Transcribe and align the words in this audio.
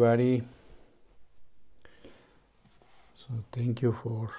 everybody. 0.00 0.42
So, 3.16 3.34
thank 3.50 3.82
you 3.82 3.92
for 3.92 4.30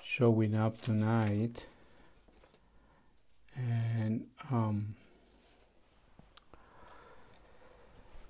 showing 0.00 0.54
up 0.54 0.80
tonight. 0.80 1.66
And, 3.56 4.26
um, 4.48 4.94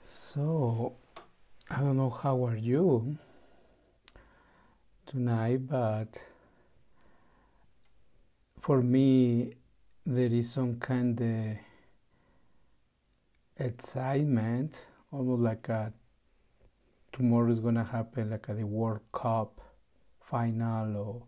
so 0.06 0.94
I 1.70 1.80
don't 1.80 1.98
know 1.98 2.08
how 2.08 2.42
are 2.46 2.56
you 2.56 3.18
tonight, 5.04 5.68
but 5.68 6.24
for 8.58 8.80
me, 8.80 9.52
there 10.06 10.32
is 10.32 10.50
some 10.50 10.76
kind 10.76 11.20
of 11.20 11.58
excitement, 13.58 14.86
almost 15.12 15.42
like 15.42 15.68
a 15.68 15.92
tomorrow 17.12 17.52
is 17.52 17.60
gonna 17.60 17.84
happen, 17.84 18.30
like 18.30 18.48
a 18.48 18.54
the 18.54 18.64
World 18.64 19.00
Cup 19.12 19.60
final 20.20 20.96
or 20.96 21.22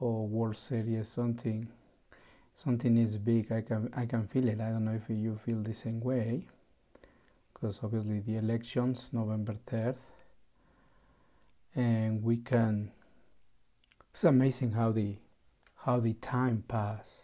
or 0.00 0.28
World 0.28 0.56
Series, 0.56 1.08
something. 1.08 1.68
Something 2.54 2.96
is 2.98 3.16
big. 3.16 3.50
I 3.50 3.62
can 3.62 3.92
I 3.96 4.04
can 4.06 4.26
feel 4.26 4.48
it. 4.48 4.60
I 4.60 4.70
don't 4.70 4.84
know 4.84 4.92
if 4.92 5.08
you 5.08 5.38
feel 5.44 5.62
the 5.62 5.74
same 5.74 6.00
way, 6.00 6.46
because 7.54 7.78
obviously 7.82 8.20
the 8.20 8.36
elections 8.36 9.08
November 9.12 9.56
third, 9.66 9.96
and 11.74 12.22
we 12.22 12.36
can. 12.36 12.90
It's 14.12 14.24
amazing 14.24 14.72
how 14.72 14.90
the 14.90 15.16
how 15.76 16.00
the 16.00 16.14
time 16.14 16.64
pass. 16.66 17.18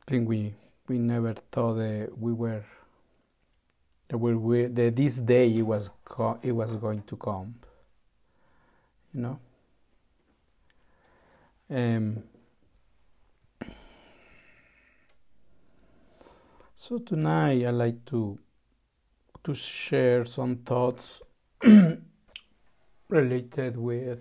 I 0.00 0.10
think 0.10 0.28
we 0.28 0.54
we 0.88 0.98
never 0.98 1.34
thought 1.52 1.74
that 1.74 2.18
we 2.18 2.32
were 2.32 2.64
that 4.08 4.18
we, 4.18 4.34
we 4.34 4.66
that 4.66 4.96
this 4.96 5.16
day 5.16 5.48
it 5.54 5.62
was 5.62 5.90
co- 6.04 6.38
it 6.42 6.52
was 6.52 6.76
going 6.76 7.02
to 7.02 7.16
come 7.16 7.54
you 9.12 9.20
know? 9.20 9.38
Um, 11.70 12.22
so 16.74 16.98
tonight 16.98 17.64
I 17.66 17.70
like 17.70 18.04
to 18.06 18.38
to 19.44 19.54
share 19.54 20.24
some 20.24 20.56
thoughts 20.56 21.22
related 23.08 23.76
with 23.76 24.20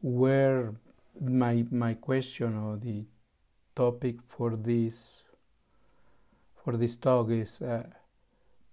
where 0.00 0.74
my 1.20 1.64
my 1.70 1.94
question 1.94 2.56
or 2.56 2.76
the 2.76 3.04
topic 3.78 4.16
for 4.26 4.56
this 4.56 5.22
for 6.64 6.76
this 6.76 6.96
talk 6.96 7.30
is 7.30 7.62
uh, 7.62 7.84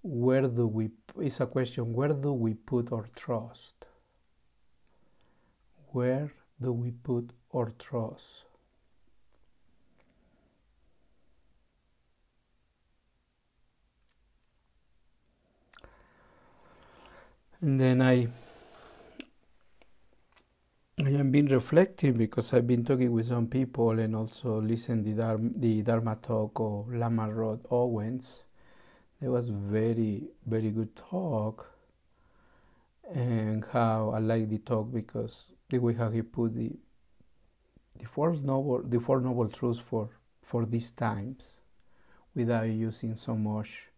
where 0.01 0.47
do 0.47 0.65
we 0.65 0.89
is 1.21 1.39
a 1.39 1.45
question 1.45 1.93
where 1.93 2.13
do 2.13 2.33
we 2.33 2.55
put 2.55 2.91
our 2.91 3.05
trust? 3.15 3.85
Where 5.91 6.33
do 6.59 6.73
we 6.73 6.89
put 6.89 7.29
our 7.53 7.71
trust? 7.77 8.45
And 17.61 17.79
then 17.79 18.01
i 18.01 18.27
I 21.03 21.09
have 21.09 21.31
been 21.31 21.47
reflecting 21.47 22.13
because 22.17 22.53
I've 22.53 22.67
been 22.67 22.83
talking 22.85 23.11
with 23.11 23.27
some 23.27 23.47
people 23.47 23.99
and 23.99 24.15
also 24.15 24.61
listened 24.61 25.05
the 25.05 25.51
the 25.57 25.81
Dharma 25.81 26.15
talk 26.15 26.59
of 26.59 26.93
Lama 26.93 27.33
Rod 27.33 27.65
Owens. 27.69 28.43
It 29.21 29.27
was 29.27 29.49
very 29.49 30.29
very 30.45 30.71
good 30.71 30.95
talk, 30.95 31.69
and 33.13 33.65
how 33.65 34.11
I 34.11 34.19
like 34.19 34.49
the 34.49 34.59
talk 34.59 34.91
because 34.93 35.45
the 35.69 35.79
way 35.79 35.93
how 35.93 36.09
he 36.11 36.21
put 36.21 36.55
the 36.55 36.71
the 37.99 38.05
four 38.05 38.33
noble 38.33 38.81
the 38.81 38.99
four 38.99 39.19
noble 39.19 39.49
truths 39.49 39.79
for 39.79 40.09
for 40.41 40.65
these 40.65 40.91
times, 40.91 41.57
without 42.35 42.69
using 42.69 43.15
so 43.15 43.35
much 43.35 43.89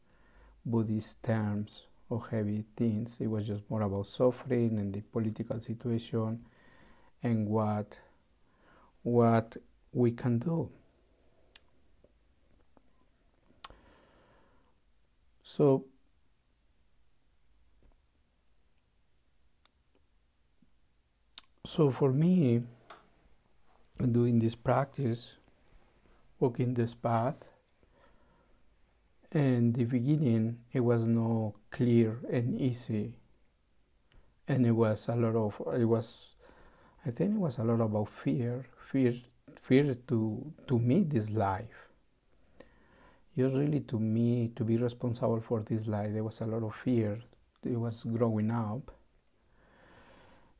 Buddhist 0.65 1.21
terms 1.23 1.83
or 2.09 2.25
heavy 2.27 2.65
things. 2.75 3.17
It 3.19 3.27
was 3.27 3.47
just 3.47 3.69
more 3.69 3.83
about 3.83 4.07
suffering 4.07 4.79
and 4.79 4.93
the 4.93 5.01
political 5.01 5.59
situation 5.61 6.45
and 7.23 7.47
what 7.47 7.99
what 9.03 9.57
we 9.93 10.11
can 10.11 10.39
do. 10.39 10.69
So 15.43 15.85
so 21.65 21.91
for 21.91 22.11
me 22.11 22.61
doing 23.99 24.39
this 24.39 24.55
practice 24.55 25.33
walking 26.39 26.73
this 26.73 26.93
path 26.93 27.35
in 29.31 29.73
the 29.73 29.83
beginning 29.83 30.57
it 30.71 30.79
was 30.79 31.07
no 31.07 31.53
clear 31.71 32.19
and 32.31 32.59
easy 32.59 33.13
and 34.47 34.65
it 34.65 34.71
was 34.71 35.07
a 35.07 35.15
lot 35.15 35.35
of 35.35 35.61
it 35.79 35.85
was 35.85 36.35
I 37.07 37.11
think 37.11 37.35
it 37.35 37.39
was 37.39 37.57
a 37.57 37.63
lot 37.63 37.79
about 37.79 38.09
fear, 38.09 38.65
fear, 38.91 39.13
fear 39.55 39.95
to 40.09 40.53
to 40.67 40.77
meet 40.77 41.09
this 41.09 41.29
life. 41.29 41.87
Just 43.37 43.55
really 43.55 43.79
to 43.81 43.97
me 43.97 44.49
to 44.55 44.65
be 44.65 44.75
responsible 44.75 45.39
for 45.39 45.61
this 45.61 45.87
life. 45.87 46.11
There 46.11 46.25
was 46.25 46.41
a 46.41 46.45
lot 46.45 46.63
of 46.63 46.75
fear. 46.75 47.17
It 47.63 47.77
was 47.77 48.03
growing 48.03 48.51
up, 48.51 48.91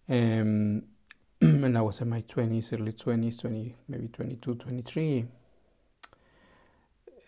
um, 0.07 0.83
and 1.41 1.77
I 1.77 1.81
was 1.81 1.99
in 1.99 2.09
my 2.09 2.21
twenties, 2.21 2.71
early 2.71 2.93
twenties, 2.93 3.35
twenty, 3.35 3.75
maybe 3.89 4.07
22, 4.07 4.55
23. 4.55 5.25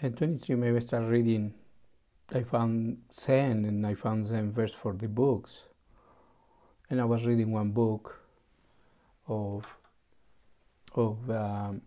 And 0.02 0.16
23, 0.16 0.56
maybe 0.56 0.78
I 0.78 0.80
started 0.80 1.10
reading. 1.10 1.54
I 2.34 2.44
found 2.44 3.00
Zen, 3.12 3.66
and 3.66 3.86
I 3.86 3.96
found 3.96 4.28
Zen 4.28 4.54
verse 4.54 4.74
for 4.74 4.94
the 4.94 5.10
books. 5.10 5.64
And 6.90 7.02
I 7.02 7.06
was 7.06 7.26
reading 7.26 7.52
one 7.52 7.72
book 7.72 8.20
of 9.30 9.66
of 10.96 11.30
um, 11.30 11.82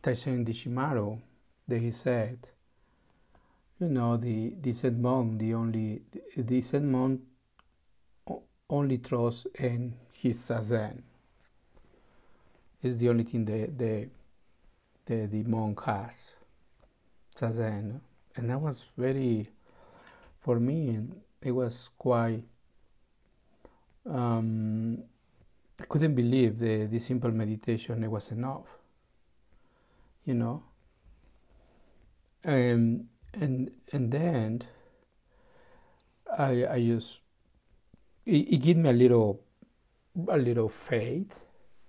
Taisen 0.00 0.46
Deshimaru 0.46 1.20
that 1.66 1.80
he 1.80 1.90
said, 1.90 2.48
you 3.80 3.88
know, 3.88 4.16
the 4.16 4.54
the 4.60 4.72
Zen 4.72 5.02
monk, 5.02 5.38
the 5.40 5.52
only 5.52 6.02
the, 6.36 6.60
Zen 6.62 6.90
monk 6.90 7.20
only 8.70 8.98
trusts 8.98 9.46
in 9.58 9.94
his 10.12 10.38
zazen. 10.38 11.02
It's 12.82 12.96
the 12.96 13.08
only 13.08 13.24
thing 13.24 13.44
that 13.46 13.76
the 13.76 14.08
the, 15.06 15.26
the 15.26 15.42
monk 15.44 15.82
has, 15.84 16.30
zazen, 17.36 18.00
and 18.36 18.50
that 18.50 18.60
was 18.60 18.84
very, 18.96 19.48
for 20.40 20.58
me, 20.58 21.00
it 21.42 21.52
was 21.52 21.90
quite. 21.98 22.42
Um, 24.08 25.02
I 25.80 25.84
couldn't 25.84 26.14
believe 26.14 26.58
the, 26.58 26.86
the 26.86 26.98
simple 26.98 27.30
meditation 27.30 28.02
it 28.02 28.10
was 28.10 28.30
enough. 28.30 28.66
You 30.24 30.34
know? 30.34 30.62
Um, 32.44 33.08
and 33.34 33.70
and 33.92 34.10
then 34.12 34.62
I 36.38 36.66
I 36.66 36.86
just 36.86 37.20
it, 38.24 38.54
it 38.54 38.62
gave 38.62 38.76
me 38.76 38.90
a 38.90 38.92
little 38.92 39.40
a 40.28 40.38
little 40.38 40.68
faith 40.68 41.40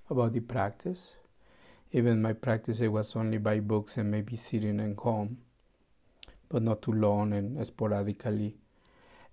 about 0.10 0.34
the 0.34 0.40
practice. 0.40 1.14
Even 1.92 2.22
my 2.22 2.34
practice 2.34 2.82
it 2.82 2.90
was 2.90 3.16
only 3.16 3.38
by 3.38 3.60
books 3.60 3.98
and 3.98 4.12
maybe 4.12 4.36
sitting 4.36 4.80
at 4.80 4.98
home, 4.98 5.38
but 6.50 6.62
not 6.62 6.82
too 6.82 6.92
long 6.92 7.34
and 7.34 7.66
sporadically. 7.66 8.58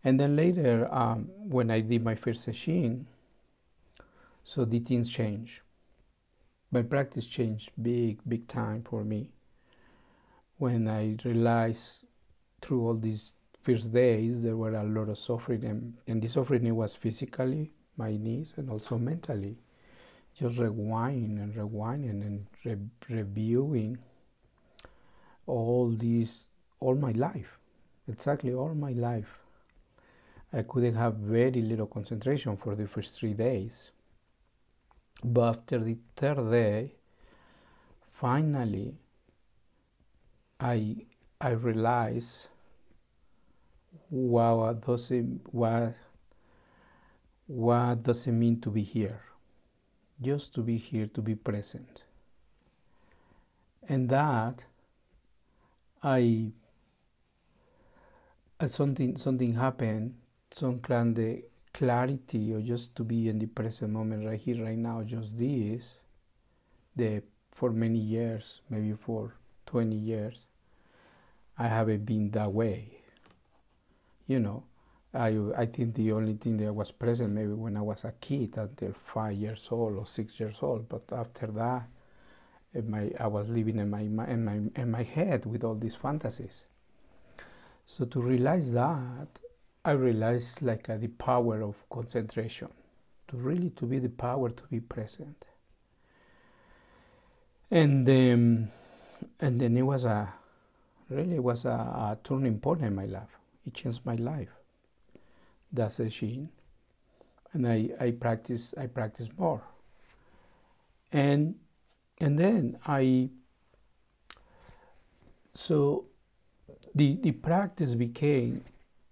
And 0.04 0.20
then 0.20 0.36
later, 0.36 0.88
um, 0.92 1.30
when 1.48 1.70
I 1.70 1.80
did 1.80 2.04
my 2.04 2.14
first 2.14 2.46
sesshin, 2.46 3.06
so 4.44 4.64
the 4.67 4.79
things 4.79 5.08
change. 5.08 5.62
My 6.70 6.82
practice 6.82 7.26
changed 7.26 7.70
big, 7.81 8.20
big 8.29 8.46
time 8.46 8.82
for 8.82 9.02
me. 9.02 9.31
When 10.58 10.87
I 10.87 11.17
realized 11.25 12.05
through 12.61 12.87
all 12.87 12.94
these 12.94 13.35
first 13.62 13.93
days 13.93 14.43
there 14.43 14.56
were 14.56 14.75
a 14.75 14.85
lot 14.85 15.08
of 15.08 15.19
suffering, 15.19 15.64
and, 15.64 15.94
and 16.06 16.20
the 16.20 16.29
suffering 16.29 16.73
was 16.76 16.94
physically, 16.94 17.73
my 17.96 18.17
knees, 18.17 18.52
and 18.56 18.70
also 18.70 18.99
mentally. 18.99 19.56
Just 20.35 20.56
rewinding 20.56 21.41
and 21.43 21.55
rewinding 21.55 22.20
and 22.23 22.46
re- 22.64 23.17
reviewing 23.17 23.99
all 25.46 25.91
these, 25.91 26.46
all 26.81 26.96
my 26.96 27.12
life, 27.12 27.58
exactly 28.08 28.52
all 28.52 28.75
my 28.75 28.93
life. 28.93 29.38
I 30.52 30.62
couldn't 30.62 30.94
have 30.96 31.14
very 31.14 31.62
little 31.62 31.87
concentration 31.87 32.56
for 32.56 32.75
the 32.75 32.87
first 32.87 33.19
three 33.19 33.32
days 33.32 33.91
but 35.22 35.49
after 35.49 35.78
the 35.78 35.96
third 36.16 36.50
day, 36.50 36.93
finally, 38.12 38.94
I 40.58 40.96
I 41.40 41.50
realized 41.50 42.49
what 44.11 44.87
does 44.87 45.11
it 45.11 45.26
what 45.50 45.94
what 47.46 48.02
does 48.02 48.26
it 48.26 48.32
mean 48.32 48.61
to 48.61 48.70
be 48.70 48.82
here? 48.82 49.20
Just 50.20 50.55
to 50.55 50.62
be 50.62 50.78
here 50.78 51.06
to 51.08 51.20
be 51.20 51.34
present. 51.34 52.05
And 53.88 54.08
that 54.08 54.64
i 56.02 56.52
uh, 58.60 58.69
something 58.69 59.17
something 59.17 59.55
happened 59.55 60.14
some 60.50 60.78
kind 60.81 61.19
of 61.19 61.38
clarity 61.74 62.54
or 62.54 62.60
just 62.60 62.94
to 62.96 63.04
be 63.04 63.28
in 63.28 63.38
the 63.38 63.46
present 63.46 63.92
moment 63.92 64.24
right 64.24 64.40
here 64.40 64.64
right 64.64 64.78
now 64.78 65.02
just 65.02 65.36
this 65.36 65.94
the 66.96 67.22
for 67.50 67.70
many 67.70 67.98
years 67.98 68.62
maybe 68.70 68.92
for 68.92 69.34
20 69.66 69.94
years 69.94 70.46
i 71.58 71.66
haven't 71.66 72.06
been 72.06 72.30
that 72.30 72.50
way 72.50 72.88
you 74.26 74.38
know 74.38 74.62
I, 75.14 75.38
I 75.56 75.66
think 75.66 75.94
the 75.94 76.10
only 76.10 76.34
thing 76.34 76.56
that 76.56 76.72
was 76.74 76.90
present 76.90 77.32
maybe 77.32 77.52
when 77.52 77.76
I 77.76 77.82
was 77.82 78.04
a 78.04 78.12
kid 78.20 78.58
until 78.58 78.92
five 78.92 79.34
years 79.34 79.68
old 79.70 79.96
or 79.96 80.06
six 80.06 80.40
years 80.40 80.58
old, 80.60 80.88
but 80.88 81.02
after 81.12 81.46
that, 81.52 81.86
my, 82.88 83.12
I 83.20 83.28
was 83.28 83.48
living 83.48 83.78
in 83.78 83.90
my, 83.90 84.00
in 84.00 84.44
my 84.44 84.60
in 84.74 84.90
my 84.90 85.04
head 85.04 85.46
with 85.46 85.62
all 85.62 85.76
these 85.76 85.94
fantasies. 85.94 86.62
So 87.86 88.04
to 88.06 88.20
realize 88.20 88.72
that, 88.72 89.28
I 89.84 89.92
realized 89.92 90.62
like 90.62 90.88
uh, 90.88 90.96
the 90.96 91.08
power 91.08 91.62
of 91.62 91.88
concentration, 91.90 92.69
to 93.28 93.36
really 93.36 93.70
to 93.70 93.84
be 93.84 93.98
the 93.98 94.08
power 94.08 94.48
to 94.48 94.62
be 94.64 94.81
present. 94.81 95.44
And 97.70 98.08
um, 98.08 98.69
and 99.40 99.60
then 99.60 99.76
it 99.76 99.82
was 99.82 100.04
a 100.04 100.32
really 101.10 101.38
was 101.38 101.64
a, 101.64 101.69
a 101.69 102.19
turning 102.25 102.60
point 102.60 102.82
in 102.82 102.94
my 102.94 103.06
life. 103.06 103.38
It 103.66 103.75
changed 103.75 104.00
my 104.04 104.14
life. 104.14 104.48
That's 105.72 106.00
a 106.00 106.08
sheen, 106.08 106.48
and 107.52 107.66
I 107.66 107.90
I 108.00 108.10
practice 108.12 108.75
I 108.78 108.86
practice 108.86 109.28
more. 109.36 109.62
And 111.12 111.56
and 112.19 112.38
then 112.38 112.78
I 112.86 113.28
so 115.52 116.06
the 116.94 117.16
the 117.16 117.32
practice 117.32 117.94
became 117.94 118.64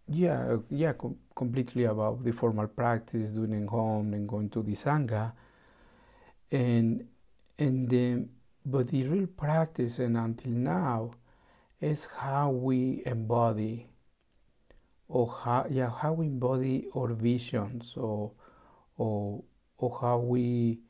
yeah 0.09 0.55
uh, 0.55 0.59
yeah 0.71 0.93
com- 0.93 1.19
completely 1.35 1.85
about 1.85 2.25
the 2.25 2.33
formal 2.33 2.67
practice 2.67 3.33
doing 3.33 3.67
home 3.67 4.15
and 4.15 4.29
going 4.29 4.49
to 4.51 4.63
the 4.63 4.73
sangha. 4.73 5.33
And 6.51 7.07
and 7.59 7.89
then 7.89 8.31
but 8.65 8.89
the 8.89 9.07
real 9.09 9.27
practice 9.27 9.99
and 9.99 10.17
until 10.17 10.53
now 10.53 11.13
is 11.81 12.07
how 12.07 12.51
we 12.51 13.03
embody 13.07 13.89
or 15.09 15.29
how 15.29 15.67
yeah 15.71 15.91
how 15.91 16.13
we 16.13 16.27
embody 16.27 16.89
our 16.95 17.13
visions 17.15 17.95
or 17.97 18.33
or 18.97 19.43
or 19.79 19.99
how 20.01 20.19
we 20.19 20.81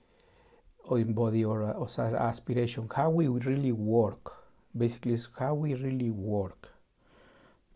or 0.84 0.98
embody 0.98 1.44
our, 1.44 1.62
our 1.62 2.16
aspiration 2.16 2.88
how 2.94 3.10
we 3.10 3.28
really 3.28 3.72
work. 3.72 4.38
Basically 4.76 5.12
is 5.12 5.28
how 5.38 5.54
we 5.54 5.74
really 5.74 6.10
work 6.10 6.71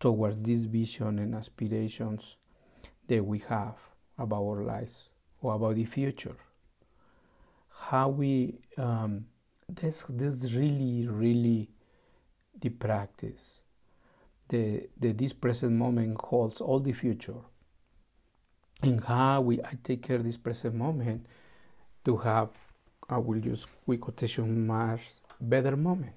towards 0.06 0.36
this 0.36 0.60
vision 0.60 1.18
and 1.18 1.34
aspirations 1.34 2.36
that 3.08 3.24
we 3.24 3.40
have 3.40 3.74
about 4.16 4.44
our 4.44 4.62
lives 4.62 5.08
or 5.42 5.56
about 5.56 5.74
the 5.74 5.84
future. 5.84 6.36
How 7.70 8.10
we 8.10 8.60
um, 8.78 9.26
this 9.68 10.04
this 10.08 10.52
really 10.52 11.08
really 11.08 11.70
the 12.60 12.68
practice. 12.68 13.58
The, 14.48 14.88
the 14.96 15.10
this 15.10 15.32
present 15.32 15.72
moment 15.72 16.20
holds 16.20 16.60
all 16.60 16.78
the 16.78 16.92
future. 16.92 17.42
And 18.82 19.02
how 19.02 19.40
we 19.40 19.60
I 19.60 19.72
take 19.82 20.02
care 20.04 20.18
this 20.18 20.36
present 20.36 20.76
moment 20.76 21.26
to 22.04 22.16
have 22.18 22.50
I 23.10 23.18
will 23.18 23.38
use 23.38 23.66
quick 23.84 24.02
quotation 24.02 24.68
marks 24.68 25.20
better 25.40 25.76
moment 25.76 26.14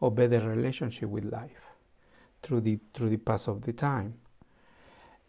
or 0.00 0.10
better 0.10 0.40
relationship 0.40 1.08
with 1.08 1.26
life 1.26 1.65
through 2.46 2.60
the 2.60 2.78
through 2.94 3.10
the 3.10 3.16
pass 3.16 3.48
of 3.48 3.62
the 3.62 3.72
time. 3.72 4.14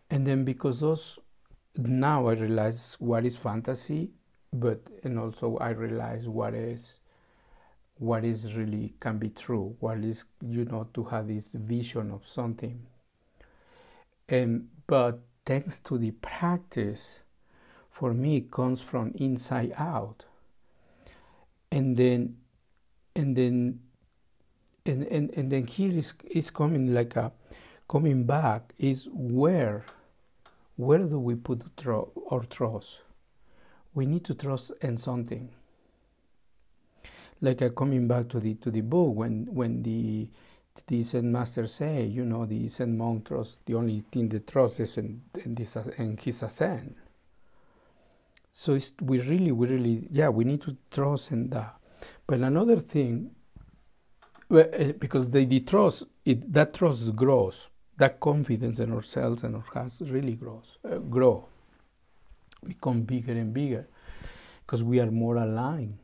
And 0.09 0.25
then 0.25 0.45
because 0.45 0.79
those 0.79 1.19
now 1.77 2.27
i 2.27 2.33
realize 2.33 2.95
what 2.99 3.25
is 3.25 3.35
fantasy 3.37 4.09
but 4.51 4.79
and 5.03 5.19
also 5.19 5.57
i 5.57 5.69
realize 5.69 6.27
what 6.27 6.55
is 6.55 6.97
what 7.99 8.25
is 8.25 8.55
really 8.55 8.93
can 8.99 9.17
be 9.17 9.29
true 9.29 9.75
what 9.79 9.97
is 9.99 10.25
you 10.41 10.65
know 10.65 10.87
to 10.93 11.03
have 11.03 11.27
this 11.27 11.49
vision 11.51 12.11
of 12.11 12.25
something. 12.27 12.85
And 14.29 14.67
but 14.87 15.19
thanks 15.45 15.79
to 15.79 15.97
the 15.97 16.11
practice 16.11 17.19
for 17.89 18.13
me 18.13 18.41
comes 18.41 18.81
from 18.81 19.13
inside 19.15 19.73
out. 19.77 20.25
And 21.71 21.97
then 21.97 22.37
and 23.15 23.35
then 23.35 23.79
and, 24.87 25.03
and, 25.03 25.31
and 25.37 25.51
then 25.51 25.67
here 25.67 25.91
is, 25.91 26.13
is 26.29 26.49
coming 26.49 26.93
like 26.93 27.15
a 27.15 27.31
coming 27.89 28.23
back 28.23 28.73
is 28.77 29.07
where 29.11 29.83
where 30.75 30.99
do 30.99 31.19
we 31.19 31.35
put 31.35 31.75
tro- 31.75 32.11
our 32.29 32.43
trust? 32.43 32.99
We 33.95 34.05
need 34.05 34.23
to 34.25 34.35
trust 34.35 34.71
in 34.81 34.97
something. 34.97 35.49
Like 37.41 37.63
uh, 37.63 37.69
coming 37.69 38.07
back 38.07 38.29
to 38.29 38.39
the 38.39 38.55
to 38.55 38.71
the 38.71 38.81
book 38.81 39.15
when 39.15 39.47
when 39.49 39.83
the 39.83 40.29
the 40.85 41.01
Zen 41.01 41.31
master 41.31 41.65
say 41.65 42.05
you 42.05 42.23
know 42.23 42.45
the 42.45 42.67
Zen 42.67 42.97
monk 42.97 43.27
trust 43.27 43.65
the 43.65 43.73
only 43.73 44.03
thing 44.11 44.29
that 44.29 44.47
trust 44.47 44.79
is 44.79 44.97
in, 44.97 45.21
in 45.43 45.55
this 45.55 45.75
in 45.97 46.17
his 46.17 46.41
zazen. 46.41 46.93
So 48.51 48.77
we 49.01 49.19
really 49.21 49.51
we 49.51 49.67
really 49.67 50.07
yeah 50.11 50.29
we 50.29 50.43
need 50.45 50.61
to 50.61 50.77
trust 50.91 51.31
in 51.31 51.49
that. 51.49 51.75
But 52.27 52.39
another 52.39 52.79
thing 52.79 53.31
because 54.49 55.29
the, 55.29 55.45
the 55.45 55.59
trust, 55.61 56.03
it, 56.25 56.51
that 56.53 56.73
trust 56.73 57.15
grows. 57.15 57.69
That 57.97 58.19
confidence 58.19 58.79
in 58.79 58.93
ourselves 58.93 59.43
and 59.43 59.55
our 59.55 59.65
hearts 59.73 60.01
really 60.01 60.35
grows, 60.35 60.77
uh, 60.85 60.99
grow, 60.99 61.47
become 62.63 63.01
bigger 63.01 63.31
and 63.31 63.51
bigger, 63.51 63.87
because 64.63 64.83
we 64.83 64.99
are 64.99 65.09
more 65.09 65.37
aligned, 65.37 65.97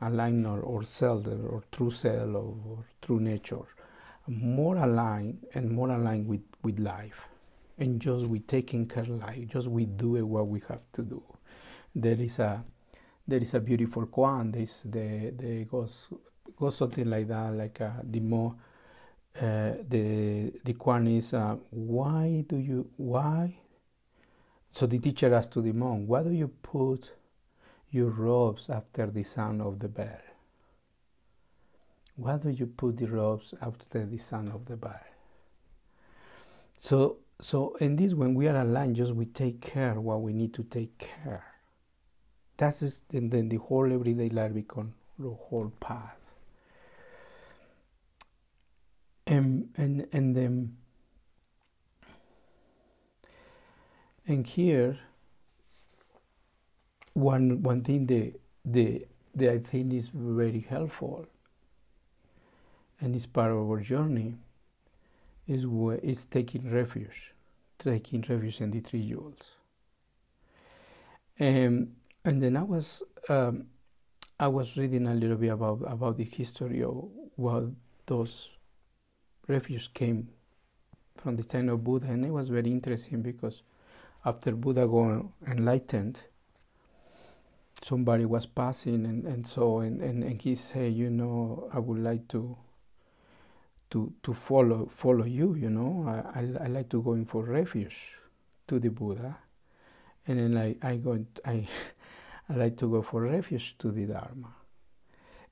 aligned 0.00 0.46
our, 0.46 0.64
ourselves, 0.64 1.26
our 1.26 1.64
true 1.72 1.90
self, 1.90 2.28
or, 2.36 2.54
or 2.64 2.84
true 3.02 3.18
nature, 3.18 3.66
more 4.28 4.76
aligned 4.76 5.44
and 5.54 5.72
more 5.72 5.90
aligned 5.90 6.28
with, 6.28 6.42
with 6.62 6.78
life, 6.78 7.26
and 7.78 8.00
just 8.00 8.26
we 8.26 8.38
taking 8.38 8.86
care 8.86 9.02
of 9.02 9.20
life, 9.20 9.48
just 9.48 9.66
we 9.66 9.86
do 9.86 10.24
what 10.24 10.46
we 10.46 10.60
have 10.68 10.84
to 10.92 11.02
do. 11.02 11.20
There 11.96 12.14
is 12.14 12.38
a 12.38 12.62
there 13.26 13.40
is 13.40 13.54
a 13.54 13.60
beautiful 13.60 14.06
quote. 14.06 14.52
This 14.52 14.82
the 14.84 15.32
the 15.36 15.64
goes 15.64 16.08
goes 16.56 16.76
something 16.76 17.08
like 17.08 17.28
that, 17.28 17.52
like 17.54 17.80
uh, 17.80 17.90
the 18.02 18.20
more 18.20 18.54
uh, 19.36 19.72
the 19.88 20.52
the 20.64 20.72
one 20.72 21.06
is 21.06 21.34
uh, 21.34 21.56
why 21.70 22.44
do 22.48 22.56
you 22.56 22.90
why? 22.96 23.56
So 24.72 24.86
the 24.86 24.98
teacher 24.98 25.34
asked 25.34 25.52
to 25.52 25.62
the 25.62 25.72
monk, 25.72 26.08
why 26.08 26.22
do 26.22 26.30
you 26.30 26.48
put 26.48 27.12
your 27.90 28.10
robes 28.10 28.68
after 28.70 29.06
the 29.06 29.24
sound 29.24 29.60
of 29.62 29.78
the 29.80 29.88
bell? 29.88 30.20
Why 32.16 32.36
do 32.36 32.50
you 32.50 32.66
put 32.66 32.98
the 32.98 33.06
robes 33.06 33.54
after 33.60 34.04
the 34.04 34.18
sound 34.18 34.52
of 34.52 34.66
the 34.66 34.76
bell? 34.76 35.00
So 36.76 37.18
so 37.40 37.76
in 37.80 37.96
this 37.96 38.14
when 38.14 38.34
we 38.34 38.46
are 38.48 38.60
aligned, 38.60 38.96
just 38.96 39.12
we 39.12 39.26
take 39.26 39.60
care 39.60 39.98
what 40.00 40.22
we 40.22 40.32
need 40.32 40.54
to 40.54 40.62
take 40.62 40.98
care. 40.98 41.44
That 42.58 42.80
is 42.82 43.02
and 43.12 43.30
then 43.30 43.48
the 43.48 43.56
whole 43.56 43.90
everyday 43.92 44.28
life 44.28 44.54
become 44.54 44.94
the 45.18 45.30
whole 45.30 45.72
path. 45.80 46.19
And 49.30 49.68
and 49.76 50.06
and 50.12 50.36
um, 50.36 50.76
and 54.26 54.46
here 54.46 54.98
one 57.14 57.62
one 57.62 57.82
thing 57.82 58.06
that 58.06 58.40
the 58.64 59.06
that 59.34 59.52
I 59.52 59.58
think 59.58 59.92
is 59.92 60.08
very 60.08 60.60
helpful 60.60 61.26
and 63.00 63.14
is 63.14 63.26
part 63.26 63.52
of 63.52 63.58
our 63.70 63.80
journey 63.80 64.34
is 65.46 65.64
is 66.02 66.24
taking 66.24 66.70
refuge, 66.70 67.32
taking 67.78 68.22
refuge 68.28 68.60
in 68.60 68.72
the 68.72 68.80
three 68.80 69.08
jewels. 69.08 69.52
Um, 71.38 71.92
and 72.24 72.42
then 72.42 72.56
I 72.56 72.62
was 72.62 73.02
um, 73.28 73.66
I 74.40 74.48
was 74.48 74.76
reading 74.76 75.06
a 75.06 75.14
little 75.14 75.36
bit 75.36 75.52
about 75.52 75.82
about 75.86 76.16
the 76.16 76.24
history 76.24 76.82
of 76.82 77.08
what 77.36 77.64
those 78.06 78.50
refuge 79.50 79.92
came 79.92 80.28
from 81.16 81.36
the 81.36 81.44
time 81.44 81.68
of 81.68 81.84
Buddha, 81.84 82.06
and 82.06 82.24
it 82.24 82.30
was 82.30 82.48
very 82.48 82.70
interesting 82.70 83.20
because 83.22 83.62
after 84.24 84.52
Buddha 84.52 84.86
got 84.86 85.26
enlightened, 85.46 86.20
somebody 87.82 88.24
was 88.24 88.46
passing, 88.46 89.04
and, 89.06 89.26
and 89.26 89.46
so 89.46 89.80
and, 89.80 90.00
and, 90.00 90.22
and 90.22 90.40
he 90.40 90.54
said, 90.54 90.92
you 90.92 91.10
know, 91.10 91.68
I 91.72 91.78
would 91.78 91.98
like 91.98 92.28
to 92.28 92.56
to 93.90 94.12
to 94.22 94.34
follow 94.34 94.86
follow 94.86 95.24
you. 95.24 95.54
You 95.54 95.70
know, 95.70 96.06
I, 96.08 96.40
I, 96.40 96.64
I 96.64 96.66
like 96.68 96.88
to 96.90 97.02
go 97.02 97.14
in 97.14 97.24
for 97.24 97.44
refuge 97.44 98.14
to 98.68 98.78
the 98.78 98.90
Buddha, 98.90 99.36
and 100.26 100.38
then 100.38 100.56
I 100.56 100.76
I 100.86 100.96
go 100.96 101.24
I 101.44 101.66
I 102.48 102.54
like 102.54 102.76
to 102.78 102.90
go 102.90 103.02
for 103.02 103.22
refuge 103.22 103.76
to 103.78 103.90
the 103.90 104.06
Dharma, 104.06 104.54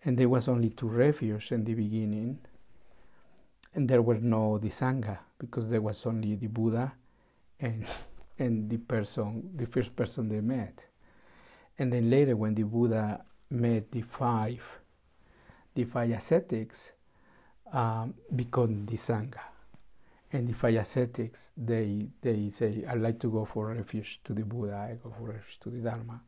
and 0.05 0.17
there 0.19 0.29
was 0.29 0.49
only 0.49 0.71
two 0.71 0.89
refuges 0.89 1.53
in 1.53 1.65
the 1.65 1.75
beginning, 1.75 2.39
and 3.79 3.89
there 3.89 4.03
were 4.03 4.19
no 4.19 4.59
the 4.59 4.71
sangha 4.71 5.19
because 5.39 5.71
there 5.71 5.81
was 5.81 6.05
only 6.05 6.35
the 6.35 6.49
Buddha, 6.49 6.95
and 7.61 7.87
and 8.39 8.69
the 8.69 8.77
person 8.77 9.53
the 9.55 9.67
first 9.67 9.95
person 9.95 10.29
they 10.29 10.41
met, 10.41 10.87
and 11.79 11.93
then 11.93 12.11
later 12.11 12.35
when 12.35 12.57
the 12.57 12.65
Buddha 12.65 13.25
met 13.51 13.93
the 13.93 14.03
five 14.03 14.65
the 15.77 15.85
five 15.85 16.11
ascetics 16.11 16.91
um, 17.73 18.15
become 18.35 18.85
the 18.85 18.97
sangha 18.97 19.45
and 20.33 20.49
the 20.49 20.55
five 20.55 20.75
ascetics 20.75 21.53
they 21.57 22.09
they 22.21 22.51
say 22.51 22.85
I 22.85 22.95
like 22.95 23.21
to 23.21 23.31
go 23.31 23.45
for 23.45 23.69
refuge 23.69 24.21
to 24.25 24.35
the 24.35 24.43
Buddha, 24.43 24.75
I 24.91 24.97
go 25.01 25.15
for 25.17 25.29
refuge 25.29 25.61
to 25.61 25.71
the 25.71 25.79
Dharma, 25.89 26.21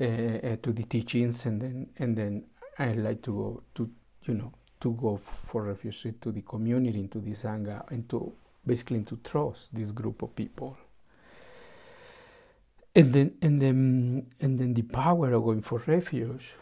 uh, 0.00 0.04
uh, 0.04 0.56
to 0.62 0.72
the 0.72 0.84
teachings, 0.84 1.44
and 1.46 1.60
then 1.60 1.88
and 1.98 2.16
then 2.16 2.44
I 2.78 2.92
like 2.92 3.20
to 3.22 3.32
go 3.32 3.62
to 3.74 3.90
you 4.26 4.34
know 4.34 4.52
to 4.80 4.92
go 4.92 5.16
for 5.16 5.64
refuge 5.64 6.06
to 6.20 6.32
the 6.32 6.42
community, 6.42 7.00
into 7.00 7.20
this 7.20 7.42
sangha, 7.42 7.88
and 7.90 8.08
to 8.08 8.32
basically 8.66 9.02
to 9.02 9.16
trust 9.22 9.74
this 9.74 9.90
group 9.92 10.22
of 10.22 10.34
people. 10.34 10.76
And 12.94 13.12
then 13.12 13.34
and 13.40 13.62
then 13.62 14.26
and 14.40 14.58
then 14.58 14.74
the 14.74 14.82
power 14.82 15.32
of 15.32 15.44
going 15.44 15.62
for 15.62 15.82
refuge 15.86 16.54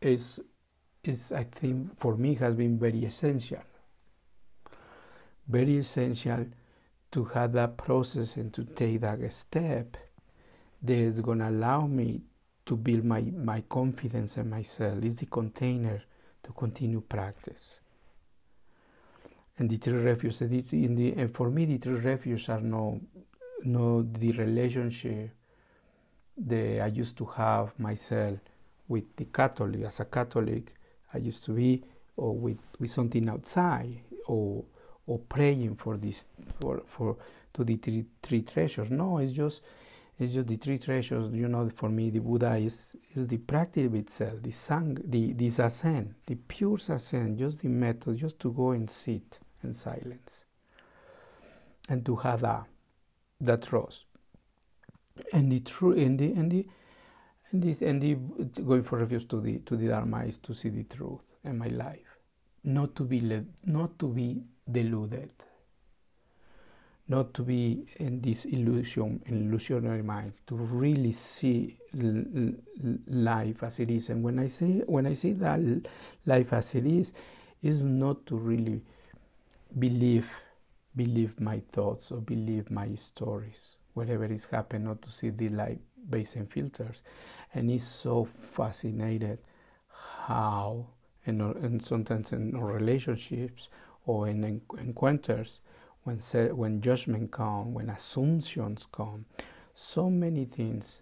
is 0.00 0.40
is 1.04 1.32
I 1.32 1.44
think 1.44 1.98
for 1.98 2.16
me 2.16 2.34
has 2.36 2.54
been 2.54 2.78
very 2.78 3.04
essential 3.04 3.62
very 5.48 5.78
essential 5.78 6.46
to 7.10 7.24
have 7.24 7.52
that 7.52 7.76
process 7.76 8.36
and 8.36 8.52
to 8.54 8.64
take 8.64 9.00
that 9.02 9.32
step 9.32 9.96
that 10.82 10.96
is 10.96 11.20
going 11.20 11.38
to 11.38 11.48
allow 11.48 11.86
me 11.86 12.22
to 12.64 12.76
build 12.76 13.04
my, 13.04 13.20
my 13.20 13.60
confidence 13.68 14.36
in 14.36 14.48
myself. 14.48 14.98
It's 15.02 15.16
the 15.16 15.26
container 15.26 16.02
to 16.42 16.52
continue 16.52 17.00
practice. 17.00 17.76
And 19.58 19.68
the 19.68 19.76
three 19.76 19.98
refuges, 19.98 20.40
in 20.40 20.94
the, 20.94 21.12
and 21.12 21.32
for 21.32 21.50
me, 21.50 21.66
the 21.66 21.78
three 21.78 22.00
refuges 22.00 22.48
are 22.48 22.60
no, 22.60 23.00
no 23.64 24.02
the 24.02 24.32
relationship 24.32 25.30
that 26.38 26.80
I 26.80 26.86
used 26.86 27.16
to 27.18 27.26
have 27.26 27.78
myself 27.78 28.38
with 28.88 29.14
the 29.16 29.26
Catholic. 29.26 29.82
As 29.82 30.00
a 30.00 30.06
Catholic, 30.06 30.74
I 31.12 31.18
used 31.18 31.44
to 31.44 31.52
be, 31.52 31.82
or 32.16 32.34
with, 32.34 32.58
with 32.78 32.90
something 32.90 33.28
outside, 33.28 34.00
or 34.26 34.64
or 35.06 35.18
praying 35.18 35.74
for 35.74 35.96
this 35.96 36.26
for 36.60 36.82
for 36.86 37.16
to 37.52 37.64
the 37.64 37.76
three, 37.76 38.04
three 38.22 38.42
treasures. 38.42 38.90
No, 38.90 39.18
it's 39.18 39.32
just 39.32 39.60
it's 40.22 40.34
just 40.34 40.46
the 40.46 40.56
three 40.56 40.78
treasures. 40.78 41.32
You 41.32 41.48
know, 41.48 41.68
for 41.68 41.88
me, 41.88 42.10
the 42.10 42.20
Buddha 42.20 42.56
is 42.56 42.96
is 43.14 43.26
the 43.26 43.38
practice 43.38 43.92
itself, 43.92 44.42
the 44.42 44.50
sang, 44.50 44.98
the 45.04 45.32
the 45.32 45.48
zazen, 45.48 46.14
the 46.26 46.36
pure 46.36 46.78
zazen, 46.78 47.36
just 47.38 47.60
the 47.60 47.68
method, 47.68 48.16
just 48.16 48.38
to 48.40 48.52
go 48.52 48.70
and 48.70 48.88
sit 48.88 49.40
in 49.62 49.74
silence, 49.74 50.44
and 51.88 52.04
to 52.06 52.16
have 52.16 52.40
that 52.42 52.66
that 53.40 53.62
trust, 53.62 54.04
and 55.32 55.50
the 55.50 55.60
true 55.60 55.92
and 55.98 56.18
the 56.18 56.32
and 56.32 56.50
the 56.52 56.66
and 57.50 57.62
this 57.62 57.82
and 57.82 58.00
the 58.00 58.14
going 58.62 58.82
for 58.82 58.98
refuge 58.98 59.28
to 59.28 59.40
the 59.40 59.58
to 59.60 59.76
the 59.76 59.88
Dharma 59.88 60.24
is 60.24 60.38
to 60.38 60.54
see 60.54 60.68
the 60.68 60.84
truth 60.84 61.20
in 61.44 61.58
my 61.58 61.68
life, 61.68 62.18
not 62.64 62.94
to 62.96 63.04
be 63.04 63.20
not 63.64 63.98
to 63.98 64.08
be 64.08 64.42
deluded, 64.70 65.32
not 67.12 67.34
to 67.34 67.42
be 67.42 67.84
in 67.96 68.22
this 68.22 68.46
illusion, 68.46 69.22
illusionary 69.26 70.02
mind, 70.02 70.32
to 70.46 70.54
really 70.54 71.12
see 71.12 71.76
life 73.06 73.62
as 73.62 73.80
it 73.80 73.90
is. 73.90 74.08
And 74.08 74.22
when 74.22 74.38
I 74.38 74.46
say 74.46 74.82
when 74.86 75.06
I 75.06 75.12
say 75.12 75.32
that 75.34 75.60
life 76.24 76.54
as 76.54 76.74
it 76.74 76.86
is, 76.86 77.12
is 77.62 77.84
not 77.84 78.24
to 78.26 78.36
really 78.36 78.80
believe 79.78 80.30
believe 80.96 81.38
my 81.38 81.60
thoughts 81.70 82.10
or 82.10 82.20
believe 82.20 82.70
my 82.70 82.94
stories, 82.94 83.76
whatever 83.92 84.24
is 84.24 84.46
happening, 84.46 84.84
not 84.84 85.02
to 85.02 85.10
see 85.10 85.28
the 85.28 85.50
light 85.50 85.80
based 86.08 86.36
in 86.36 86.46
filters. 86.46 87.02
And 87.54 87.70
it's 87.70 87.84
so 87.84 88.24
fascinated 88.24 89.38
how 90.26 90.86
and, 91.26 91.42
and 91.42 91.82
sometimes 91.82 92.32
in 92.32 92.56
relationships 92.58 93.68
or 94.06 94.28
in 94.28 94.62
encounters 94.78 95.60
when 96.04 96.18
when 96.56 96.80
judgment 96.80 97.30
come, 97.30 97.74
when 97.74 97.90
assumptions 97.90 98.86
come, 98.90 99.24
so 99.74 100.10
many 100.10 100.44
things 100.44 100.98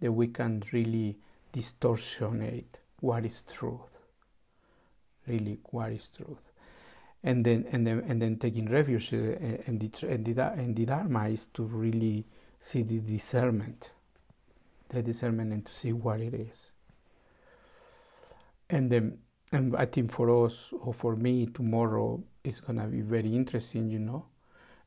that 0.00 0.12
we 0.12 0.26
can 0.26 0.62
really 0.72 1.16
distortionate 1.52 2.78
what 3.00 3.24
is 3.24 3.42
truth. 3.42 3.80
Really, 5.26 5.58
what 5.70 5.92
is 5.92 6.08
truth, 6.08 6.50
and 7.22 7.44
then 7.44 7.66
and 7.70 7.86
then 7.86 8.02
and 8.08 8.20
then 8.20 8.36
taking 8.38 8.68
refuge 8.68 9.14
uh, 9.14 9.16
the 9.78 9.90
and 10.08 10.24
the, 10.24 10.52
and 10.56 10.74
the 10.74 10.84
dharma 10.84 11.28
is 11.28 11.46
to 11.54 11.62
really 11.62 12.24
see 12.58 12.82
the 12.82 12.98
discernment, 12.98 13.92
the 14.88 15.02
discernment, 15.02 15.52
and 15.52 15.64
to 15.64 15.72
see 15.72 15.92
what 15.92 16.20
it 16.20 16.34
is. 16.34 16.70
And 18.68 18.90
then 18.90 19.18
and 19.52 19.76
I 19.76 19.86
think 19.86 20.10
for 20.10 20.44
us 20.44 20.72
or 20.80 20.92
for 20.92 21.14
me 21.14 21.46
tomorrow 21.46 22.20
is 22.42 22.60
gonna 22.60 22.86
be 22.88 23.02
very 23.02 23.36
interesting, 23.36 23.88
you 23.90 24.00
know, 24.00 24.26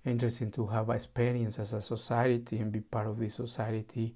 interesting 0.05 0.51
to 0.51 0.67
have 0.67 0.89
experience 0.89 1.59
as 1.59 1.73
a 1.73 1.81
society 1.81 2.59
and 2.59 2.71
be 2.71 2.81
part 2.81 3.07
of 3.07 3.19
this 3.19 3.35
society, 3.35 4.15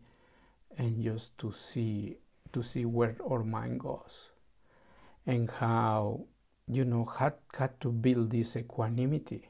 and 0.78 1.04
just 1.04 1.38
to 1.38 1.52
see 1.52 2.18
to 2.54 2.64
see 2.64 2.86
where 2.86 3.16
our 3.30 3.44
mind 3.44 3.80
goes, 3.80 4.30
and 5.26 5.50
how 5.50 6.22
you 6.68 6.86
know 6.86 7.06
had 7.06 7.34
had 7.58 7.80
to 7.82 7.92
build 7.92 8.30
this 8.30 8.56
equanimity. 8.56 9.50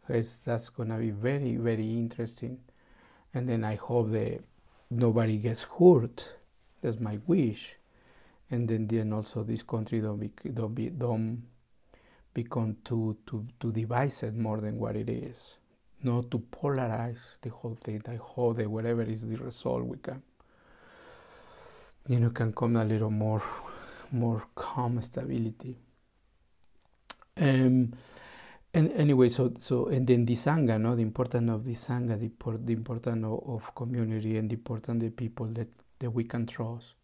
Because 0.00 0.38
that's 0.44 0.68
gonna 0.68 0.98
be 0.98 1.10
very 1.10 1.56
very 1.56 1.90
interesting, 1.98 2.58
and 3.34 3.48
then 3.48 3.64
I 3.64 3.76
hope 3.76 4.10
that 4.12 4.40
nobody 4.90 5.38
gets 5.38 5.64
hurt. 5.64 6.36
That's 6.82 6.98
my 6.98 7.18
wish 7.26 7.76
and 8.52 8.68
then 8.68 8.86
then 8.86 9.12
also 9.12 9.42
this 9.42 9.62
country 9.62 10.00
don't 10.00 10.18
be, 10.20 10.30
don't 10.52 10.74
be 10.74 10.90
don't 10.90 11.42
become 12.34 12.76
too 12.84 13.16
too 13.26 13.46
too 13.60 13.72
divided 13.72 14.36
more 14.36 14.60
than 14.60 14.78
what 14.78 14.96
it 14.96 15.08
is. 15.08 15.56
Not 16.02 16.30
to 16.30 16.38
polarize 16.38 17.36
the 17.42 17.50
whole 17.50 17.76
thing 17.76 18.02
i 18.08 18.16
hope 18.16 18.56
that 18.56 18.68
whatever 18.68 19.02
is 19.02 19.24
the 19.24 19.36
result 19.36 19.84
we 19.84 19.98
can 19.98 20.20
you 22.08 22.18
know 22.18 22.30
can 22.30 22.52
come 22.52 22.74
a 22.76 22.84
little 22.84 23.10
more 23.10 23.42
more 24.10 24.42
calm 24.54 25.00
stability. 25.00 25.76
Um 27.36 27.92
and 28.74 28.92
anyway 28.92 29.28
so 29.28 29.52
so 29.58 29.86
and 29.86 30.06
then 30.06 30.26
the 30.26 30.34
sangha 30.34 30.80
no 30.80 30.96
the 30.96 31.02
importance 31.02 31.50
of 31.50 31.64
the 31.64 31.74
sangha 31.74 32.18
the, 32.18 32.30
the 32.64 32.72
importance 32.72 33.24
of, 33.24 33.40
of 33.46 33.74
community 33.74 34.36
and 34.38 34.50
the 34.50 34.54
importance 34.54 34.96
of 34.96 35.00
the 35.00 35.10
people 35.10 35.46
that 35.46 35.68
that 36.02 36.10
we 36.10 36.24
can 36.24 36.46
trust. 36.46 36.94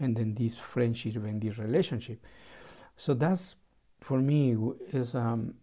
And 0.00 0.16
then 0.16 0.34
this 0.34 0.56
friendship 0.56 1.16
and 1.16 1.40
this 1.40 1.58
relationship. 1.58 2.24
So 2.96 3.14
that's 3.14 3.54
for 4.00 4.18
me 4.18 4.56
is 4.92 5.14
um, 5.14 5.54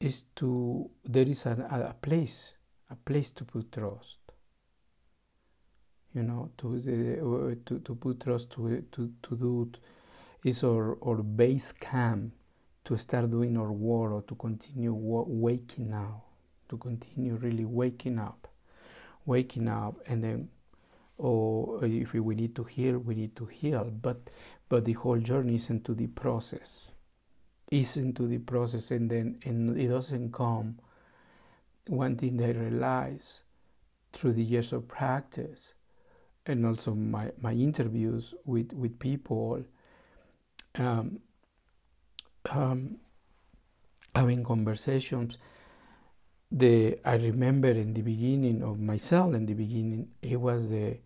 is 0.00 0.24
to 0.36 0.90
there 1.04 1.28
is 1.28 1.46
a, 1.46 1.52
a 1.90 1.94
place 1.94 2.54
a 2.90 2.96
place 2.96 3.30
to 3.30 3.44
put 3.44 3.72
trust. 3.72 4.18
You 6.12 6.24
know, 6.24 6.50
to 6.58 6.78
to 7.66 7.78
to 7.78 7.94
put 7.94 8.20
trust 8.20 8.50
to 8.50 8.82
to 8.92 9.12
to 9.22 9.36
do 9.36 9.70
is 10.44 10.64
our 10.64 10.98
our 11.06 11.22
base 11.22 11.72
camp 11.72 12.32
to 12.84 12.98
start 12.98 13.30
doing 13.30 13.56
our 13.56 13.70
work 13.70 14.12
or 14.12 14.22
to 14.22 14.34
continue 14.34 14.92
waking 14.92 15.90
now, 15.90 16.22
to 16.68 16.76
continue 16.78 17.36
really 17.36 17.64
waking 17.64 18.18
up, 18.18 18.48
waking 19.24 19.68
up, 19.68 20.00
and 20.08 20.24
then 20.24 20.48
or 21.18 21.84
if 21.84 22.14
we 22.14 22.34
need 22.34 22.56
to 22.56 22.64
heal, 22.64 22.98
we 22.98 23.14
need 23.14 23.36
to 23.36 23.44
heal. 23.44 23.84
But 23.84 24.30
but 24.68 24.84
the 24.84 24.94
whole 24.94 25.18
journey 25.18 25.56
is 25.56 25.70
into 25.70 25.94
the 25.94 26.08
process. 26.08 26.89
Is 27.70 27.96
into 27.96 28.26
the 28.26 28.38
process, 28.38 28.90
and 28.90 29.08
then 29.08 29.38
and 29.44 29.78
it 29.78 29.88
doesn't 29.88 30.32
come. 30.32 30.78
One 31.86 32.16
thing 32.16 32.36
that 32.38 32.56
I 32.56 32.58
realize 32.58 33.40
through 34.12 34.32
the 34.32 34.42
years 34.42 34.72
of 34.72 34.88
practice, 34.88 35.72
and 36.46 36.66
also 36.66 36.94
my 36.94 37.30
my 37.40 37.52
interviews 37.52 38.34
with 38.44 38.72
with 38.72 38.98
people, 38.98 39.62
um, 40.76 41.20
um, 42.50 42.96
having 44.14 44.42
conversations 44.42 45.38
the 46.50 46.98
I 47.04 47.14
remember 47.14 47.70
in 47.70 47.94
the 47.94 48.02
beginning 48.02 48.62
of 48.62 48.80
myself 48.80 49.34
in 49.34 49.46
the 49.46 49.54
beginning 49.54 50.08
it 50.20 50.40
was 50.40 50.68
the 50.68 50.98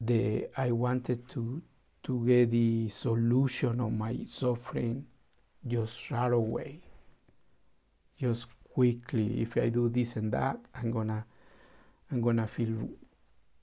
the 0.00 0.48
I 0.56 0.70
wanted 0.70 1.28
to 1.30 1.62
to 2.04 2.24
get 2.24 2.52
the 2.52 2.88
solution 2.88 3.80
of 3.80 3.92
my 3.92 4.18
suffering 4.24 5.06
just 5.66 6.10
right 6.10 6.32
away. 6.32 6.80
Just 8.18 8.46
quickly. 8.72 9.42
If 9.42 9.56
I 9.56 9.68
do 9.68 9.88
this 9.88 10.16
and 10.16 10.32
that, 10.32 10.58
I'm 10.74 10.90
gonna 10.90 11.24
I'm 12.10 12.20
gonna 12.20 12.46
feel 12.46 12.88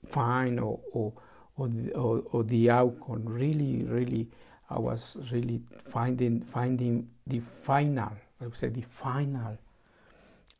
fine 0.08 0.58
or 0.58 0.80
or 0.92 1.12
or 1.56 1.68
the, 1.68 1.92
or, 1.92 2.22
or 2.32 2.44
the 2.44 2.70
outcome. 2.70 3.24
Really, 3.24 3.84
really, 3.84 4.28
I 4.70 4.78
was 4.78 5.16
really 5.32 5.62
finding 5.78 6.42
finding 6.42 7.08
the 7.26 7.40
final. 7.40 8.12
I 8.40 8.44
would 8.44 8.56
say 8.56 8.68
the 8.68 8.82
final 8.82 9.58